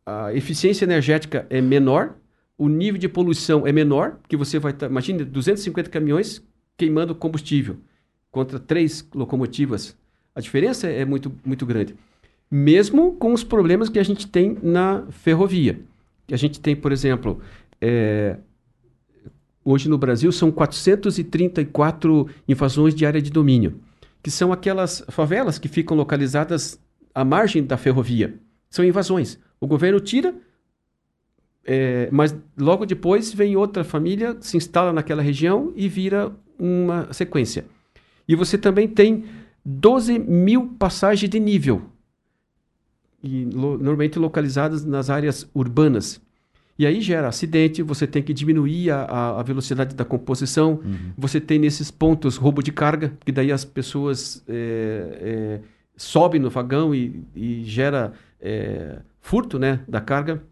[0.04, 2.16] a, eficiência energética é menor,
[2.56, 6.42] o nível de poluição é menor, porque você vai tá, imagine 250 caminhões
[6.76, 7.76] queimando combustível
[8.30, 9.96] contra três locomotivas.
[10.34, 11.94] A diferença é muito, muito grande.
[12.50, 15.80] Mesmo com os problemas que a gente tem na ferrovia.
[16.26, 17.40] Que a gente tem, por exemplo,
[17.80, 18.36] é,
[19.64, 23.80] hoje no Brasil são 434 invasões de área de domínio
[24.24, 26.80] que são aquelas favelas que ficam localizadas
[27.14, 28.40] à margem da ferrovia.
[28.70, 29.38] São invasões.
[29.60, 30.34] O governo tira,
[31.62, 37.66] é, mas logo depois vem outra família, se instala naquela região e vira uma sequência.
[38.26, 39.26] E você também tem
[39.62, 41.82] 12 mil passagens de nível,
[43.22, 46.18] e lo, normalmente localizadas nas áreas urbanas.
[46.78, 51.12] E aí gera acidente, você tem que diminuir a, a velocidade da composição, uhum.
[51.16, 55.60] você tem nesses pontos roubo de carga, que daí as pessoas é, é,
[55.96, 60.42] sobem no vagão e, e gera é, furto né, da carga.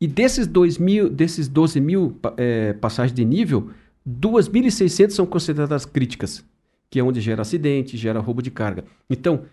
[0.00, 3.70] E desses, dois mil, desses 12 mil é, passagens de nível,
[4.08, 6.44] 2.600 são consideradas críticas,
[6.90, 8.84] que é onde gera acidente, gera roubo de carga.
[9.08, 9.44] Então,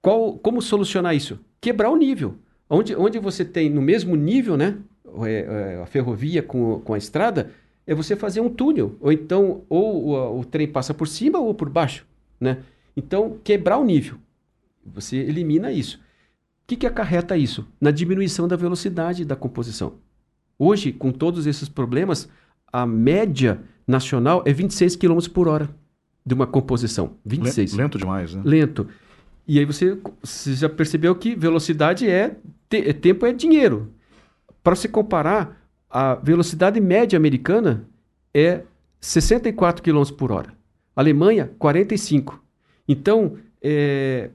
[0.00, 1.38] qual, como solucionar isso?
[1.60, 2.36] Quebrar o nível.
[2.70, 4.76] Onde, onde você tem no mesmo nível, né?
[5.24, 7.50] É, é, a ferrovia com, com a estrada,
[7.86, 8.96] é você fazer um túnel.
[9.00, 12.06] Ou então, ou o, o trem passa por cima ou por baixo,
[12.40, 12.58] né?
[12.96, 14.18] Então, quebrar o nível.
[14.84, 15.98] Você elimina isso.
[15.98, 16.00] O
[16.66, 17.66] que, que acarreta isso?
[17.80, 19.94] Na diminuição da velocidade da composição.
[20.58, 22.28] Hoje, com todos esses problemas,
[22.72, 25.70] a média nacional é 26 km por hora
[26.26, 27.12] de uma composição.
[27.24, 27.74] 26.
[27.74, 28.42] Lento demais, né?
[28.44, 28.86] Lento.
[29.46, 32.36] E aí você, você já percebeu que velocidade é,
[32.68, 33.90] te, é tempo é dinheiro.
[34.62, 37.88] Para se comparar, a velocidade média americana
[38.34, 38.62] é
[39.00, 40.52] 64 km por hora.
[40.94, 42.42] Alemanha, 45.
[42.86, 44.30] Então, é,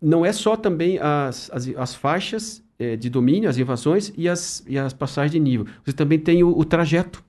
[0.00, 4.62] não é só também as, as, as faixas é, de domínio, as invasões e as,
[4.66, 5.66] e as passagens de nível.
[5.84, 7.24] Você também tem o, o trajeto.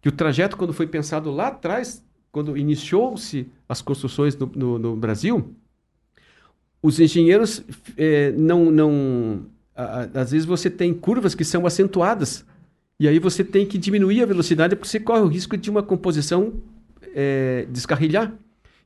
[0.00, 4.96] Que o trajeto, quando foi pensado lá atrás, quando iniciou-se as construções no, no, no,
[4.96, 5.54] Brasil,
[6.82, 7.62] os engenheiros
[7.96, 12.44] é, não, não às vezes você tem curvas que são acentuadas.
[13.00, 15.82] E aí você tem que diminuir a velocidade porque você corre o risco de uma
[15.82, 16.52] composição
[17.14, 18.32] é, descarrilhar.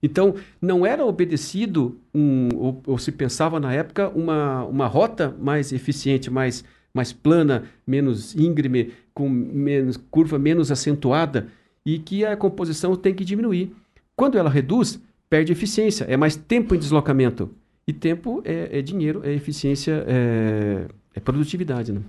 [0.02, 5.72] Então, não era obedecido, um, ou, ou, se pensava na época, uma, uma rota mais
[5.72, 11.48] eficiente, mais, mais plana, menos íngreme, com menos curva menos acentuada,
[11.84, 13.74] e que a composição tem que diminuir.
[14.14, 17.50] Quando ela reduz, perde eficiência, é mais tempo em deslocamento.
[17.88, 21.92] E tempo é, é dinheiro, é eficiência, é, é produtividade.
[21.92, 22.00] Né?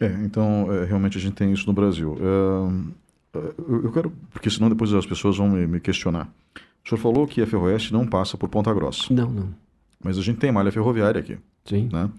[0.00, 2.18] É, então, é, realmente a gente tem isso no Brasil.
[2.18, 6.28] É, é, eu quero, porque senão depois as pessoas vão me, me, questionar.
[6.84, 9.14] O senhor falou que a Ferroeste não passa por Ponta Grossa.
[9.14, 9.54] Não, não.
[10.02, 11.38] Mas a gente tem malha ferroviária aqui.
[11.64, 11.88] Sim.
[11.92, 12.10] Né?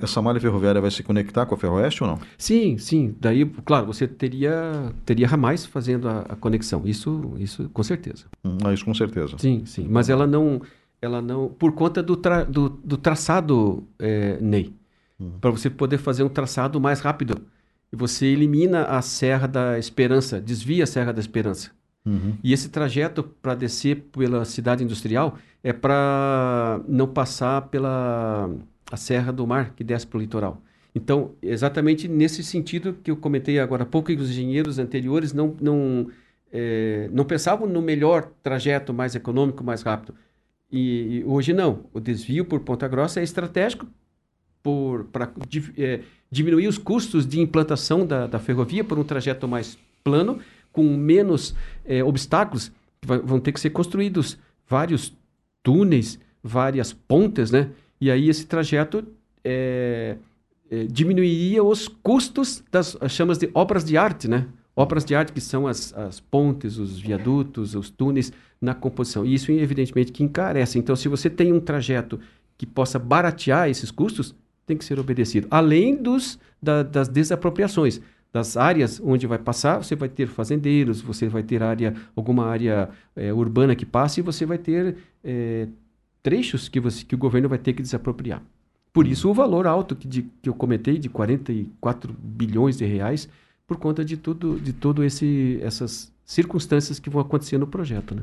[0.00, 2.20] Essa malha ferroviária vai se conectar com a Ferroeste ou não?
[2.38, 3.16] Sim, sim.
[3.20, 6.82] Daí, claro, você teria, teria ramais fazendo a, a conexão.
[6.84, 8.26] Isso, isso com certeza.
[8.44, 9.36] Hum, ah, isso com certeza.
[9.38, 9.88] Sim, sim.
[9.90, 10.60] Mas ela não
[11.04, 14.74] ela não por conta do, tra, do, do traçado é, Ney.
[15.18, 15.38] Uhum.
[15.40, 17.40] para você poder fazer um traçado mais rápido.
[17.92, 21.70] E você elimina a Serra da Esperança desvia a Serra da Esperança.
[22.06, 22.36] Uhum.
[22.44, 28.50] e esse trajeto para descer pela cidade industrial é para não passar pela
[28.92, 30.60] a Serra do Mar que desce para o litoral.
[30.94, 35.56] Então exatamente nesse sentido que eu comentei agora há pouco que os engenheiros anteriores não
[35.60, 36.08] não
[36.52, 40.14] é, não pensavam no melhor trajeto mais econômico mais rápido
[40.74, 41.84] e, e, hoje não.
[41.92, 43.86] O desvio por Ponta Grossa é estratégico
[45.12, 45.30] para
[45.78, 50.40] é, diminuir os custos de implantação da, da, ferrovia por um trajeto mais plano,
[50.72, 52.72] com menos é, obstáculos.
[53.06, 55.16] Vão ter que ser construídos vários
[55.62, 57.70] túneis, várias pontes, né?
[58.00, 59.06] E aí esse trajeto
[59.44, 60.16] é,
[60.68, 64.48] é, diminuiria os custos das chamas de obras de arte, né?
[64.74, 68.32] Obras de arte que são as, as pontes, os viadutos, os túneis
[68.64, 69.24] na composição.
[69.24, 70.78] E isso, evidentemente, que encarece.
[70.78, 72.18] Então, se você tem um trajeto
[72.56, 74.34] que possa baratear esses custos,
[74.66, 75.46] tem que ser obedecido.
[75.50, 78.00] Além dos, da, das desapropriações.
[78.32, 82.90] Das áreas onde vai passar, você vai ter fazendeiros, você vai ter área, alguma área
[83.14, 85.68] é, urbana que passe e você vai ter é,
[86.20, 88.42] trechos que, você, que o governo vai ter que desapropriar.
[88.92, 93.28] Por isso o valor alto que, de, que eu comentei de 44 bilhões de reais
[93.68, 98.22] por conta de tudo, de todo esse essas circunstâncias que vão acontecer no projeto, né?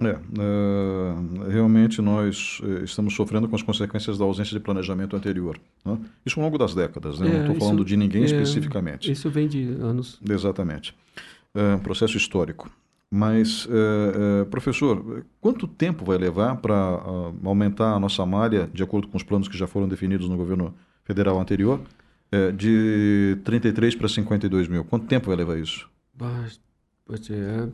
[0.00, 5.58] É, uh, realmente nós uh, estamos sofrendo com as consequências da ausência de planejamento anterior.
[5.84, 5.98] Né?
[6.24, 7.28] Isso ao longo das décadas, né?
[7.28, 9.10] É, não estou falando de ninguém é, especificamente.
[9.10, 10.20] Isso vem de anos.
[10.28, 10.94] Exatamente.
[11.54, 12.70] Uh, processo histórico.
[13.10, 13.66] Mas,
[14.50, 16.74] professor, quanto tempo vai levar para
[17.42, 20.74] aumentar a nossa malha, de acordo com os planos que já foram definidos no governo
[21.04, 21.80] federal anterior,
[22.30, 24.84] é, de 33 para 52 mil.
[24.84, 25.88] Quanto tempo vai levar isso?
[27.30, 27.68] É,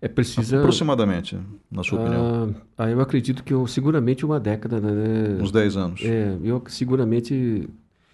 [0.00, 0.56] é preciso.
[0.56, 1.38] Aproximadamente,
[1.70, 2.54] na sua opinião.
[2.76, 5.38] Ah, ah, eu acredito que eu, seguramente uma década, né?
[5.40, 6.00] Uns 10 anos.
[6.04, 7.68] É, eu seguramente.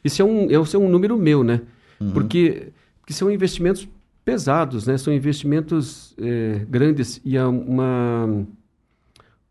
[0.04, 1.60] Isso é um, é um número meu, né?
[2.00, 2.12] Uhum.
[2.12, 2.68] Porque,
[3.00, 3.88] porque são investimentos
[4.24, 4.96] pesados, né?
[4.96, 8.46] São investimentos é, grandes e é uma,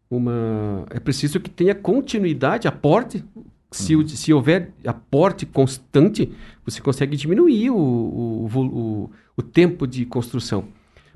[0.10, 0.86] uma.
[0.90, 3.24] É preciso que tenha continuidade, aporte
[3.72, 4.08] Se, uhum.
[4.08, 6.32] se houver aporte constante,
[6.66, 10.66] você consegue diminuir o, o, o, o, tempo de construção.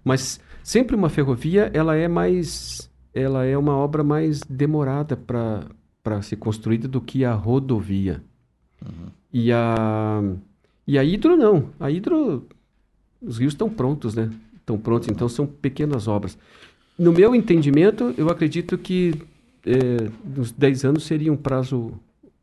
[0.03, 6.37] Mas sempre uma ferrovia, ela é mais, ela é uma obra mais demorada para ser
[6.37, 8.23] construída do que a rodovia.
[8.83, 9.09] Uhum.
[9.31, 10.23] E a
[10.87, 11.69] e a hidro não.
[11.79, 12.47] A hidro
[13.21, 14.31] os rios estão prontos, né?
[14.55, 16.35] Estão prontos, então são pequenas obras.
[16.97, 19.13] No meu entendimento, eu acredito que
[19.65, 21.93] é, nos 10 anos seria um prazo,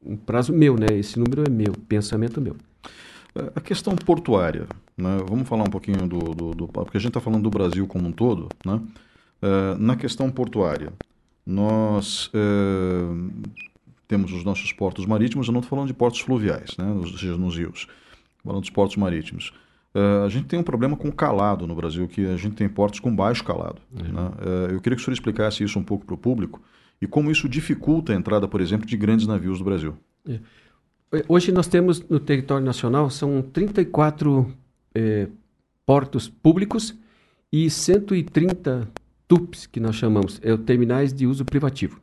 [0.04, 0.86] um prazo meu, né?
[0.92, 2.56] Esse número é meu, pensamento meu.
[3.54, 4.66] A questão portuária,
[4.96, 5.18] né?
[5.26, 8.08] vamos falar um pouquinho do, do, do porque a gente está falando do Brasil como
[8.08, 8.80] um todo, né?
[9.42, 10.92] Uh, na questão portuária,
[11.44, 13.32] nós uh,
[14.06, 16.84] temos os nossos portos marítimos, eu não estou falando de portos fluviais, né?
[16.92, 17.88] ou seja, nos rios,
[18.44, 19.52] falando dos portos marítimos.
[19.94, 23.00] Uh, a gente tem um problema com calado no Brasil, que a gente tem portos
[23.00, 23.82] com baixo calado.
[23.92, 24.12] Uhum.
[24.12, 24.30] Né?
[24.70, 26.62] Eu queria que o senhor explicasse isso um pouco para o público
[27.00, 29.96] e como isso dificulta a entrada, por exemplo, de grandes navios do Brasil.
[30.28, 30.38] É.
[31.28, 34.50] Hoje nós temos no território nacional, são 34
[34.94, 35.28] é,
[35.84, 36.96] portos públicos
[37.52, 38.88] e 130
[39.28, 42.00] TUPs, que nós chamamos, é, terminais de uso privativo.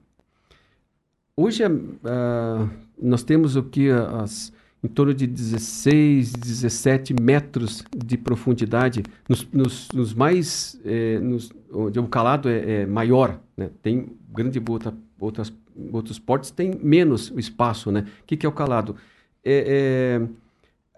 [1.36, 2.70] Hoje uh,
[3.01, 4.53] nós temos o que as
[4.84, 11.99] em torno de 16, 17 metros de profundidade, nos, nos, nos mais, é, nos, onde
[11.99, 13.70] o calado é, é maior, né?
[13.82, 15.53] tem grande outra, outras,
[15.91, 18.05] outros portos tem menos espaço, né?
[18.22, 18.95] O que, que é o calado?
[19.43, 20.20] É,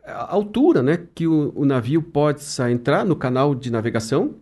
[0.06, 1.06] é a altura, né?
[1.14, 2.42] Que o, o navio pode
[2.72, 4.36] entrar no canal de navegação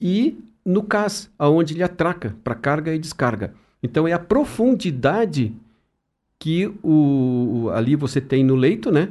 [0.00, 3.54] e no cais, aonde ele atraca para carga e descarga.
[3.82, 5.52] Então é a profundidade
[6.38, 9.10] que o, ali você tem no leito, né?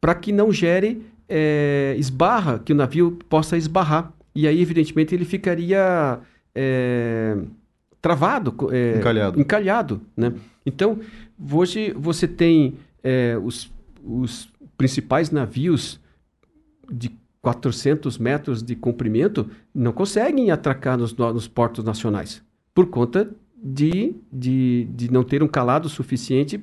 [0.00, 4.12] Para que não gere é, esbarra, que o navio possa esbarrar.
[4.34, 6.20] E aí, evidentemente, ele ficaria
[6.54, 7.36] é,
[8.02, 9.40] travado, é, encalhado.
[9.40, 10.34] encalhado né?
[10.66, 10.98] Então,
[11.50, 13.72] hoje você tem é, os,
[14.04, 16.00] os principais navios
[16.90, 22.42] de 400 metros de comprimento não conseguem atracar nos, nos portos nacionais
[22.74, 23.30] por conta
[23.62, 26.62] de, de, de não ter um calado suficiente,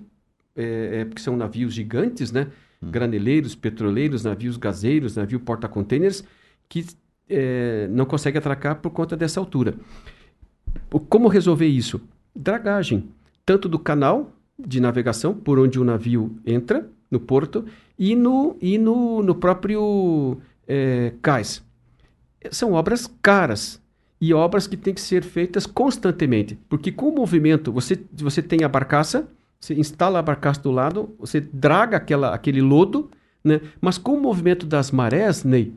[0.55, 2.47] é, é, porque são navios gigantes, né?
[2.81, 2.91] Hum.
[2.91, 6.23] Graneleiros, petroleiros, navios gazeiros, navio porta-containers,
[6.67, 6.85] que
[7.29, 9.75] é, não consegue atracar por conta dessa altura.
[11.07, 12.01] Como resolver isso?
[12.35, 13.09] Dragagem,
[13.45, 17.65] tanto do canal de navegação, por onde o navio entra, no porto,
[17.97, 21.63] e no, e no, no próprio é, cais.
[22.51, 23.81] São obras caras,
[24.21, 26.59] e obras que têm que ser feitas constantemente.
[26.67, 29.27] Porque com o movimento, você, você tem a barcaça,
[29.59, 33.09] você instala a barcaça do lado, você draga aquela, aquele lodo,
[33.43, 33.61] né?
[33.79, 35.73] mas com o movimento das marés, Ney,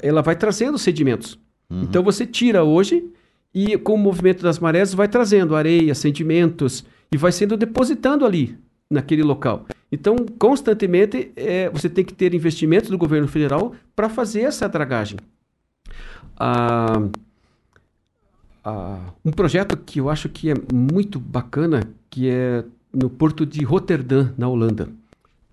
[0.00, 1.38] ela vai trazendo sedimentos.
[1.68, 1.82] Uhum.
[1.82, 3.10] Então você tira hoje
[3.56, 8.58] e com o movimento das marés vai trazendo areia, sedimentos e vai sendo depositando ali
[8.90, 9.64] naquele local.
[9.90, 15.18] Então, constantemente, é, você tem que ter investimentos do governo federal para fazer essa dragagem.
[16.38, 17.02] Ah,
[19.24, 24.34] um projeto que eu acho que é muito bacana, que é no porto de Rotterdam,
[24.36, 24.86] na Holanda.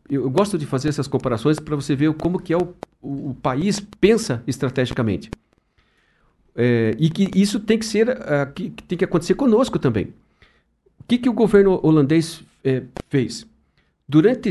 [0.09, 3.29] Eu, eu gosto de fazer essas comparações para você ver como que é o, o,
[3.29, 5.31] o país pensa estrategicamente.
[6.55, 10.13] É, e que isso tem que ser, uh, que, que, tem que acontecer conosco também.
[10.99, 13.45] O que, que o governo holandês é, fez?
[14.07, 14.49] Durante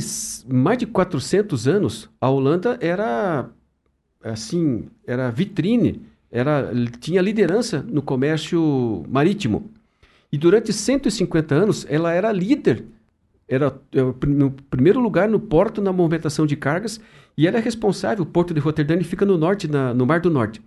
[0.49, 3.49] mais de 400 anos, a Holanda era
[4.23, 6.01] assim, era vitrine
[6.33, 9.71] era, tinha liderança no comércio marítimo.
[10.33, 12.87] E durante 150 anos, ela era líder,
[13.47, 13.79] era
[14.27, 16.99] no primeiro lugar no porto na movimentação de cargas,
[17.37, 20.31] e ela é responsável, o porto de Roterdã fica no norte, na, no Mar do
[20.31, 20.63] Norte.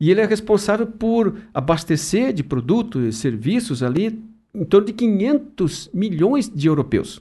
[0.00, 4.22] E ele é responsável por abastecer de produtos e serviços ali
[4.54, 7.20] em torno de 500 milhões de europeus.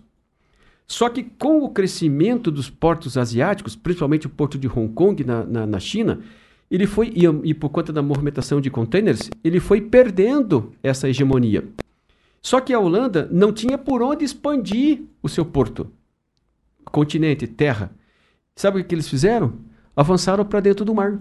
[0.88, 5.44] Só que com o crescimento dos portos asiáticos, principalmente o porto de Hong Kong na,
[5.44, 6.22] na, na China,
[6.70, 11.68] ele foi, e, e por conta da movimentação de containers, ele foi perdendo essa hegemonia.
[12.42, 15.92] Só que a Holanda não tinha por onde expandir o seu porto,
[16.86, 17.92] continente, terra.
[18.56, 19.54] Sabe o que eles fizeram?
[19.96, 21.20] Avançaram para dentro do mar.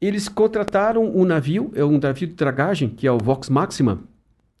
[0.00, 4.00] Eles contrataram um navio, é um navio de dragagem, que é o Vox Maxima,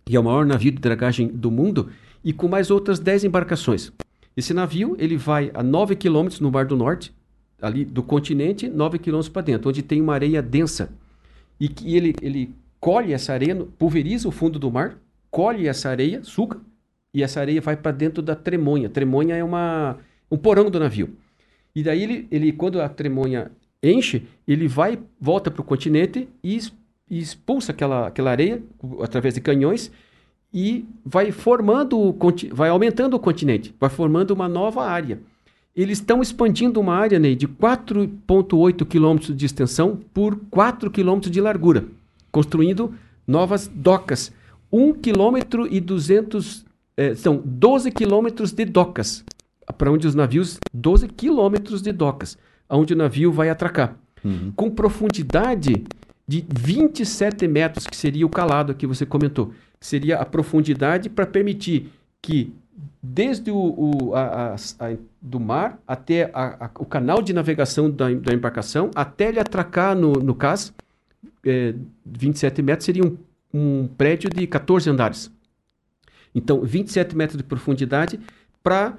[0.04, 1.90] que é o maior navio de dragagem do mundo,
[2.24, 3.92] e com mais outras 10 embarcações.
[4.36, 7.14] Esse navio ele vai a 9 quilômetros no Mar do Norte,
[7.62, 10.90] ali do continente, 9 quilômetros para dentro, onde tem uma areia densa.
[11.60, 14.98] E que ele, ele colhe essa areia, pulveriza o fundo do mar,
[15.30, 16.58] colhe essa areia, suga,
[17.14, 18.88] e essa areia vai para dentro da tremonha.
[18.88, 19.98] Tremonha é uma,
[20.30, 21.16] um porão do navio.
[21.74, 23.50] E daí ele, ele quando a tremonha
[23.82, 26.58] enche, ele vai, volta para o continente e,
[27.10, 28.62] expulsa aquela, aquela areia
[29.00, 29.90] através de canhões
[30.52, 32.14] e vai formando,
[32.52, 35.18] vai aumentando o continente, vai formando uma nova área.
[35.76, 41.40] Eles estão expandindo uma área Ney, de 4,8 quilômetros de extensão por 4 quilômetros de
[41.40, 41.84] largura,
[42.32, 42.94] construindo
[43.26, 44.32] novas docas.
[44.72, 46.64] 1 quilômetro e 200,
[46.96, 49.24] é, são 12 quilômetros de docas,
[49.78, 52.36] para onde os navios, 12 quilômetros de docas,
[52.68, 53.96] onde o navio vai atracar.
[54.24, 54.52] Uhum.
[54.54, 55.84] Com profundidade
[56.26, 61.90] de 27 metros, que seria o calado que você comentou seria a profundidade para permitir
[62.20, 62.52] que
[63.02, 66.30] desde o, o a, a, a, do mar até
[66.78, 70.72] o canal de navegação da, da, embarcação, até ele atracar no, no cais,
[71.44, 73.16] é, 27 metros seria um,
[73.52, 75.30] um prédio de 14 andares.
[76.34, 78.20] Então, 27 metros de profundidade
[78.62, 78.96] para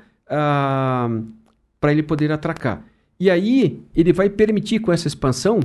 [1.80, 2.84] para ele poder atracar.
[3.20, 5.60] E aí, ele vai permitir com essa expansão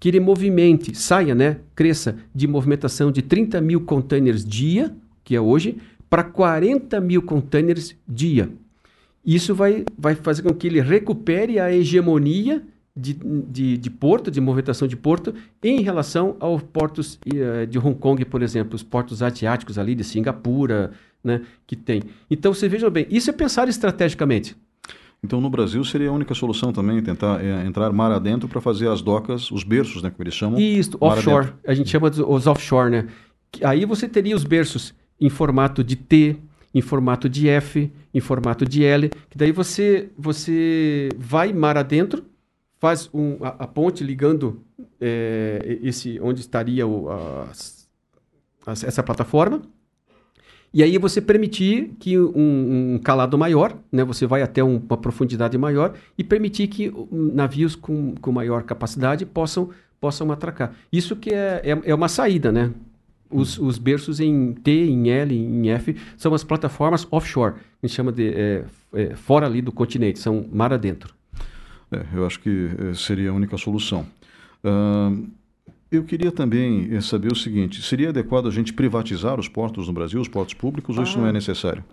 [0.00, 4.94] que ele movimente, saia, né, cresça de movimentação de 30 mil containers dia,
[5.24, 5.76] que é hoje,
[6.08, 8.50] para 40 mil containers dia.
[9.24, 12.62] Isso vai, vai fazer com que ele recupere a hegemonia
[12.96, 17.98] de, de, de porto, de movimentação de porto, em relação aos portos uh, de Hong
[17.98, 20.92] Kong, por exemplo, os portos asiáticos ali de Singapura,
[21.22, 22.02] né, que tem.
[22.30, 24.56] Então, você veja bem, isso é pensar estrategicamente.
[25.26, 28.88] Então, no Brasil, seria a única solução também tentar é, entrar mar adentro para fazer
[28.88, 30.60] as docas, os berços, né, como eles chamam.
[30.60, 31.48] Isso, offshore.
[31.66, 33.08] A gente chama de, os offshore, né?
[33.64, 36.36] Aí você teria os berços em formato de T,
[36.72, 42.24] em formato de F, em formato de L, que daí você, você vai mar adentro,
[42.78, 44.62] faz um, a, a ponte ligando
[45.00, 47.48] é, esse onde estaria o, a,
[48.64, 49.62] a, essa plataforma,
[50.76, 54.98] e aí você permitir que um, um calado maior, né, você vai até um, uma
[54.98, 60.74] profundidade maior e permitir que navios com, com maior capacidade possam, possam atracar.
[60.92, 62.74] Isso que é, é, é uma saída, né?
[63.30, 67.86] Os, os, berços em T, em L, em F são as plataformas offshore, que a
[67.86, 71.14] gente chama de é, é, fora ali do continente, são mar adentro.
[71.90, 74.06] É, eu acho que é, seria a única solução.
[74.62, 75.26] Uh,
[75.90, 79.92] eu queria também eh, saber o seguinte: seria adequado a gente privatizar os portos no
[79.92, 81.32] Brasil, os portos públicos, ah, ou isso não é ah.
[81.32, 81.84] necessário?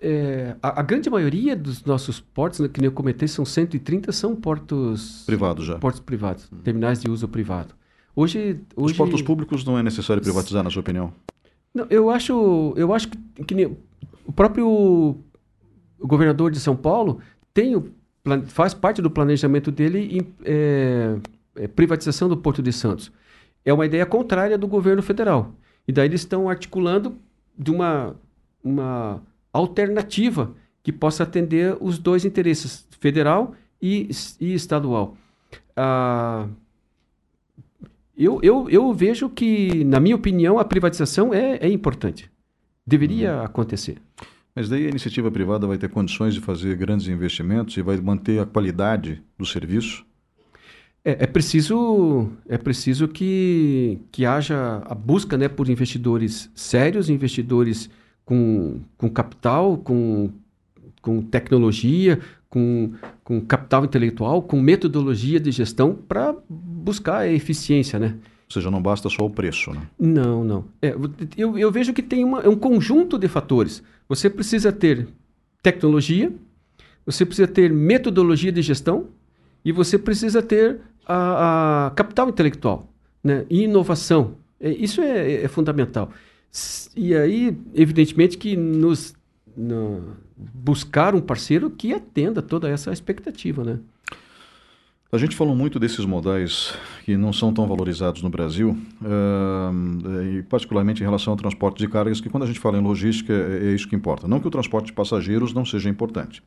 [0.00, 4.10] É, a, a, grande maioria dos nossos portos, né, que nem eu comentei, são 130,
[4.10, 5.78] são portos privados já.
[5.78, 6.58] Portos privados, hum.
[6.64, 7.74] terminais de uso privado.
[8.14, 11.12] Hoje, hoje, Os portos públicos não é necessário privatizar, na sua opinião?
[11.74, 13.76] Não, eu acho, eu acho que, que nem,
[14.24, 15.18] o próprio
[16.00, 17.20] governador de São Paulo
[17.52, 17.92] tem o,
[18.46, 21.16] faz parte do planejamento dele em, é,
[21.56, 23.12] é, privatização do Porto de Santos.
[23.64, 25.54] É uma ideia contrária do governo federal.
[25.86, 27.16] E daí eles estão articulando
[27.58, 28.16] de uma,
[28.62, 34.08] uma alternativa que possa atender os dois interesses, federal e,
[34.40, 35.16] e estadual.
[35.76, 36.48] Ah,
[38.16, 42.30] eu, eu, eu vejo que, na minha opinião, a privatização é, é importante.
[42.86, 43.42] Deveria hum.
[43.42, 43.98] acontecer.
[44.54, 48.40] Mas daí a iniciativa privada vai ter condições de fazer grandes investimentos e vai manter
[48.40, 50.06] a qualidade do serviço?
[51.06, 57.88] É, é, preciso, é preciso que, que haja a busca né, por investidores sérios, investidores
[58.24, 60.30] com, com capital, com,
[61.00, 62.18] com tecnologia,
[62.50, 62.92] com,
[63.22, 68.16] com capital intelectual, com metodologia de gestão para buscar a eficiência, né?
[68.48, 69.82] Ou seja, não basta só o preço, né?
[69.96, 70.64] Não, não.
[70.82, 70.92] É,
[71.36, 73.80] eu, eu vejo que tem uma, é um conjunto de fatores.
[74.08, 75.06] Você precisa ter
[75.62, 76.32] tecnologia,
[77.04, 79.06] você precisa ter metodologia de gestão
[79.64, 82.92] e você precisa ter a, a capital intelectual
[83.22, 83.46] né?
[83.48, 84.34] e inovação.
[84.60, 86.10] É, isso é, é, fundamental.
[86.96, 89.14] E aí, evidentemente, que nos
[89.56, 93.78] no, buscar um parceiro que atenda toda essa expectativa, né?
[95.10, 100.42] A gente falou muito desses modais que não são tão valorizados no Brasil, uh, e
[100.42, 103.68] particularmente em relação ao transporte de cargas, que quando a gente fala em logística é,
[103.68, 104.26] é isso que importa.
[104.26, 106.42] Não que o transporte de passageiros não seja importante.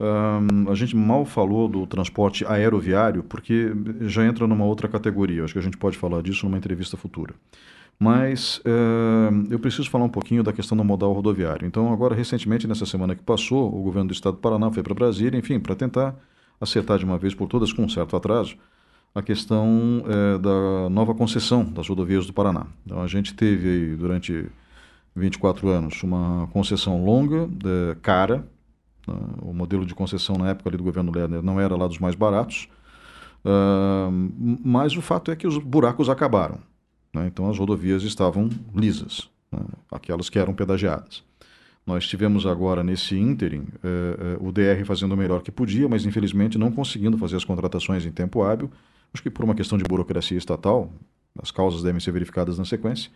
[0.00, 3.70] Um, a gente mal falou do transporte aeroviário, porque
[4.00, 5.44] já entra numa outra categoria.
[5.44, 7.34] Acho que a gente pode falar disso numa entrevista futura.
[7.98, 11.66] Mas uh, eu preciso falar um pouquinho da questão do modal rodoviário.
[11.66, 14.94] Então, agora, recentemente, nessa semana que passou, o governo do estado do Paraná foi para
[14.94, 16.16] Brasília, enfim, para tentar
[16.58, 18.56] acertar de uma vez por todas, com um certo atraso,
[19.14, 22.66] a questão uh, da nova concessão das rodovias do Paraná.
[22.86, 24.46] Então, a gente teve aí, durante
[25.14, 28.46] 24 anos, uma concessão longa, uh, cara?
[29.42, 32.14] O modelo de concessão na época ali do governo Lerner não era lá dos mais
[32.14, 32.68] baratos,
[33.44, 34.10] uh,
[34.64, 36.58] mas o fato é que os buracos acabaram.
[37.12, 37.26] Né?
[37.26, 39.60] Então as rodovias estavam lisas, né?
[39.90, 41.22] aquelas que eram pedagiadas.
[41.86, 46.04] Nós tivemos agora nesse ínterim eh, eh, o DR fazendo o melhor que podia, mas
[46.04, 48.70] infelizmente não conseguindo fazer as contratações em tempo hábil,
[49.12, 50.92] acho que por uma questão de burocracia estatal,
[51.42, 53.10] as causas devem ser verificadas na sequência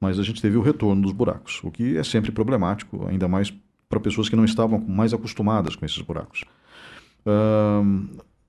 [0.00, 3.52] mas a gente teve o retorno dos buracos, o que é sempre problemático, ainda mais
[3.90, 6.44] para pessoas que não estavam mais acostumadas com esses buracos.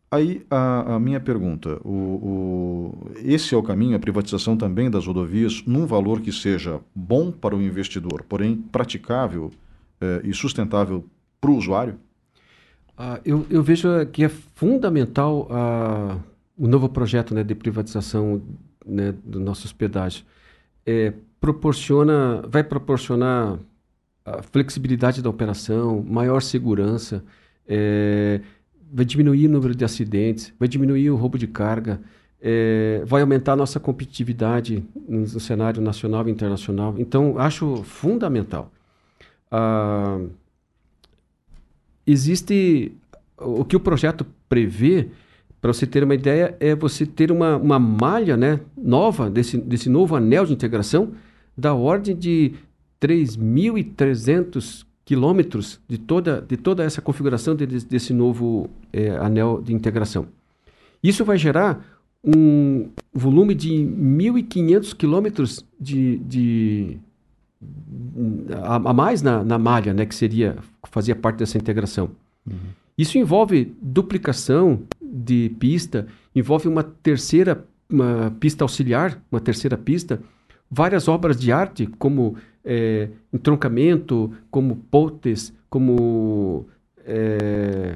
[0.09, 5.07] aí a, a, minha pergunta: o, o, esse é o caminho, a privatização também das
[5.07, 9.51] rodovias, num valor que seja bom para o investidor, porém praticável
[9.99, 11.03] eh, e sustentável
[11.41, 11.95] para o usuário?
[12.95, 16.17] Ah, eu, eu, vejo que é fundamental ah,
[16.55, 18.43] o novo projeto né, de privatização
[18.85, 20.23] né, do nosso hospedagem.
[20.85, 23.57] É, proporciona, vai proporcionar
[24.25, 27.23] a flexibilidade da operação, maior segurança,
[27.67, 28.41] é,
[28.91, 31.99] vai diminuir o número de acidentes, vai diminuir o roubo de carga,
[32.41, 36.95] é, vai aumentar a nossa competitividade no cenário nacional e internacional.
[36.97, 38.71] Então, acho fundamental.
[39.51, 40.19] Ah,
[42.05, 42.91] existe
[43.37, 45.09] o que o projeto prevê,
[45.59, 49.89] para você ter uma ideia, é você ter uma, uma malha né, nova desse, desse
[49.89, 51.13] novo anel de integração
[51.55, 52.53] da ordem de
[53.01, 60.27] 3.300 quilômetros de toda, de toda essa configuração de, desse novo é, anel de integração.
[61.03, 61.83] Isso vai gerar
[62.23, 66.97] um volume de 1.500 quilômetros de, de
[68.63, 72.11] a, a, mais na, na malha, né, que seria fazia parte dessa integração.
[72.45, 72.55] Uhum.
[72.97, 80.21] Isso envolve duplicação de pista, envolve uma terceira uma pista auxiliar, uma terceira pista,
[80.69, 86.67] várias obras de arte, como é, entroncamento, como pontes, como.
[87.05, 87.95] É,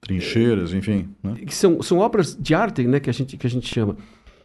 [0.00, 1.08] Trincheiras, enfim.
[1.22, 1.36] Né?
[1.48, 3.96] São, são obras de arte né, que, a gente, que a gente chama.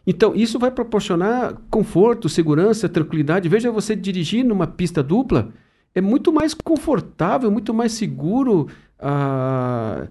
[0.06, 3.48] Então, isso vai proporcionar conforto, segurança, tranquilidade.
[3.48, 5.52] Veja você dirigir numa pista dupla,
[5.94, 8.68] é muito mais confortável, muito mais seguro.
[9.00, 10.06] Ah,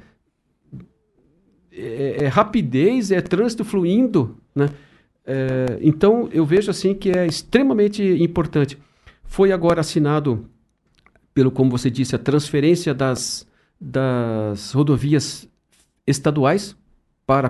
[1.72, 4.70] é, é rapidez, é trânsito fluindo, né?
[5.26, 8.78] É, então, eu vejo assim que é extremamente importante.
[9.24, 10.48] Foi agora assinado,
[11.34, 13.48] pelo como você disse, a transferência das,
[13.80, 15.50] das rodovias
[16.06, 16.76] estaduais
[17.26, 17.50] para,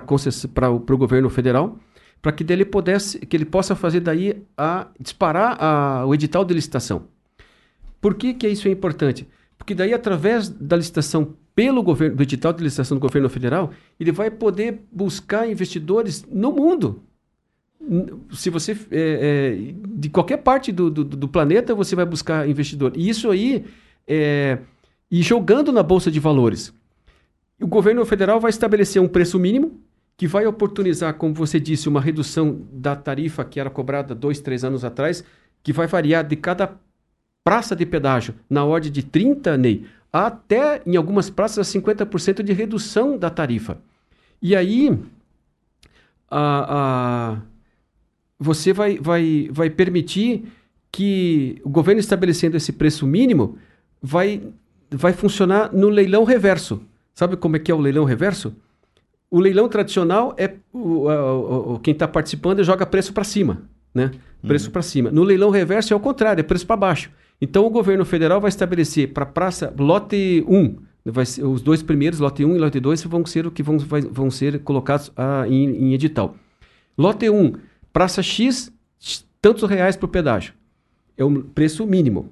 [0.54, 1.78] para, o, para o governo federal,
[2.22, 6.54] para que dele pudesse, que ele possa fazer daí a disparar a, o edital de
[6.54, 7.04] licitação.
[8.00, 9.28] Por que, que isso é importante?
[9.58, 14.12] Porque daí, através da licitação pelo governo, do edital de licitação do governo federal, ele
[14.12, 17.02] vai poder buscar investidores no mundo,
[18.32, 22.92] se você é, é, de qualquer parte do, do, do, planeta você vai buscar investidor.
[22.96, 23.64] E isso aí
[24.06, 24.58] é,
[25.10, 26.72] e jogando na bolsa de valores.
[27.60, 29.80] O governo federal vai estabelecer um preço mínimo
[30.16, 34.64] que vai oportunizar como você disse uma redução da tarifa que era cobrada dois três
[34.64, 35.24] anos atrás
[35.62, 36.74] que vai variar de cada
[37.44, 43.18] praça de pedágio na ordem de 30 Ney até em algumas praças 50% de redução
[43.18, 43.78] da tarifa.
[44.40, 44.98] E aí
[46.30, 47.42] a, a
[48.38, 50.44] você vai, vai, vai permitir
[50.92, 53.58] que o governo estabelecendo esse preço mínimo
[54.02, 54.42] vai,
[54.90, 56.80] vai funcionar no leilão reverso.
[57.14, 58.54] Sabe como é que é o leilão reverso?
[59.30, 63.62] O leilão tradicional é o, o, o quem está participando joga preço para cima,
[63.92, 64.12] né?
[64.46, 64.72] Preço uhum.
[64.72, 65.10] para cima.
[65.10, 67.10] No leilão reverso é o contrário, é preço para baixo.
[67.40, 72.20] Então o governo federal vai estabelecer para praça lote 1, vai ser, os dois primeiros,
[72.20, 75.44] lote 1 e lote 2, vão ser o que vão, vai, vão ser colocados ah,
[75.48, 76.36] em, em edital.
[76.96, 77.52] Lote 1
[77.96, 78.70] Praça X,
[79.40, 80.52] tantos reais por pedágio.
[81.16, 82.28] É o preço mínimo.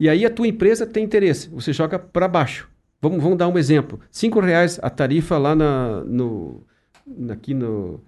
[0.00, 2.68] E aí a tua empresa tem interesse, você joga para baixo.
[3.00, 4.00] Vamos, vamos dar um exemplo.
[4.10, 6.64] Cinco reais a tarifa lá na, no,
[7.30, 8.00] aqui no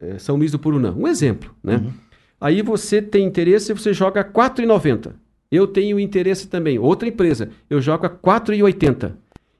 [0.00, 0.94] é, São Luís do Purunã.
[0.96, 1.78] Um exemplo, né?
[1.78, 1.92] Uhum.
[2.40, 5.10] Aí você tem interesse, você joga R$ 4,90.
[5.50, 6.78] Eu tenho interesse também.
[6.78, 9.14] Outra empresa, eu jogo a R$ 4,80.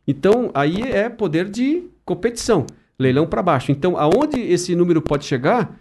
[0.07, 2.65] Então, aí é poder de competição.
[2.97, 3.73] Leilão para baixo.
[3.73, 5.77] Então, aonde esse número pode chegar,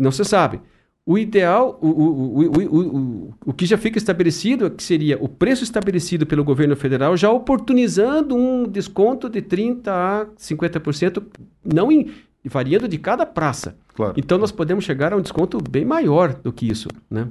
[0.00, 0.60] não se sabe.
[1.04, 5.64] O ideal, o, o, o, o, que já fica estabelecido é que seria o preço
[5.64, 11.22] estabelecido pelo governo federal já oportunizando um desconto de 30% a 50%,
[11.64, 12.10] não em,
[12.44, 13.76] variando de cada praça.
[13.94, 14.14] Claro.
[14.16, 16.88] Então nós podemos chegar a um desconto bem maior do que isso.
[17.10, 17.26] Né?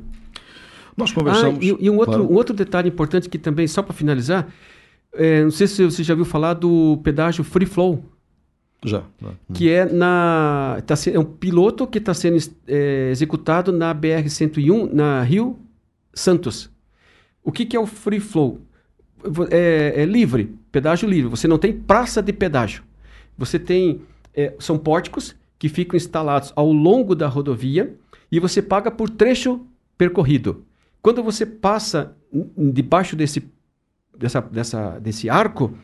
[0.98, 1.60] Nós conversamos.
[1.60, 2.32] Ah, e, e um, outro, claro.
[2.32, 4.48] um outro detalhe importante que também, só para finalizar,
[5.14, 8.04] é, não sei se você já viu falar do pedágio Free Flow.
[8.84, 9.04] Já.
[9.54, 10.82] Que é na.
[10.86, 15.60] Tá, é um piloto que está sendo é, executado na BR-101, na Rio
[16.14, 16.70] Santos.
[17.44, 18.62] O que, que é o free flow?
[19.52, 21.30] É, é, livre, pedágio livre.
[21.30, 22.84] Você não tem praça de pedágio.
[23.38, 24.02] Você tem.
[24.34, 27.94] É, são pórticos que ficam instalados ao longo da rodovia
[28.32, 29.66] e você paga por trecho
[29.98, 30.64] percorrido.
[31.02, 32.16] Quando você passa
[32.56, 33.44] debaixo desse,
[34.18, 35.76] dessa, dessa, desse arco,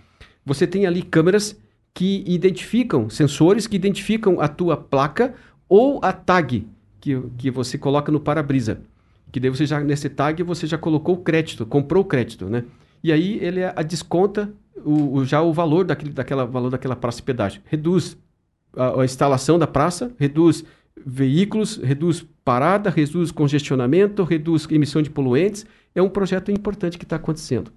[0.46, 1.60] você tem ali câmeras
[1.96, 5.34] que identificam, sensores que identificam a tua placa
[5.68, 6.68] ou a tag
[7.00, 8.82] que, que você coloca no para-brisa.
[9.32, 12.66] que daí você já, nesse tag, você já colocou o crédito, comprou o crédito, né?
[13.02, 14.52] E aí ele a desconta
[14.84, 17.62] o, o, já o valor daquele, daquela, valor daquela praça de pedágio.
[17.66, 18.18] Reduz
[18.76, 20.66] a, a instalação da praça, reduz
[21.06, 25.66] veículos, reduz parada, reduz congestionamento, reduz emissão de poluentes.
[25.94, 27.72] É um projeto importante que está acontecendo.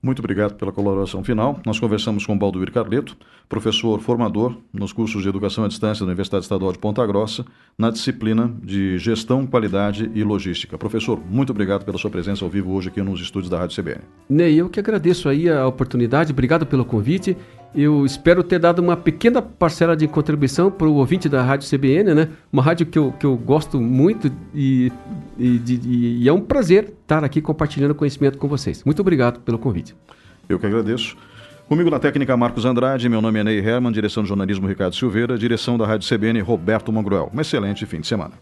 [0.00, 1.60] Muito obrigado pela colaboração final.
[1.66, 3.16] Nós conversamos com Balduir Carleto,
[3.48, 7.44] professor formador nos cursos de Educação à Distância da Universidade Estadual de Ponta Grossa,
[7.76, 10.78] na disciplina de Gestão, Qualidade e Logística.
[10.78, 14.02] Professor, muito obrigado pela sua presença ao vivo hoje aqui nos estúdios da Rádio CBN.
[14.30, 17.36] Ney, eu que agradeço aí a oportunidade, obrigado pelo convite
[17.74, 22.14] eu espero ter dado uma pequena parcela de contribuição para o ouvinte da Rádio CBN,
[22.14, 22.28] né?
[22.52, 24.90] Uma rádio que eu, que eu gosto muito e,
[25.38, 28.82] e, de, e é um prazer estar aqui compartilhando conhecimento com vocês.
[28.84, 29.94] Muito obrigado pelo convite.
[30.48, 31.16] Eu que agradeço.
[31.68, 35.36] Comigo na técnica Marcos Andrade, meu nome é Ney Herman, direção de jornalismo Ricardo Silveira,
[35.36, 37.30] direção da Rádio CBN Roberto Mangruel.
[37.34, 38.32] Um excelente fim de semana.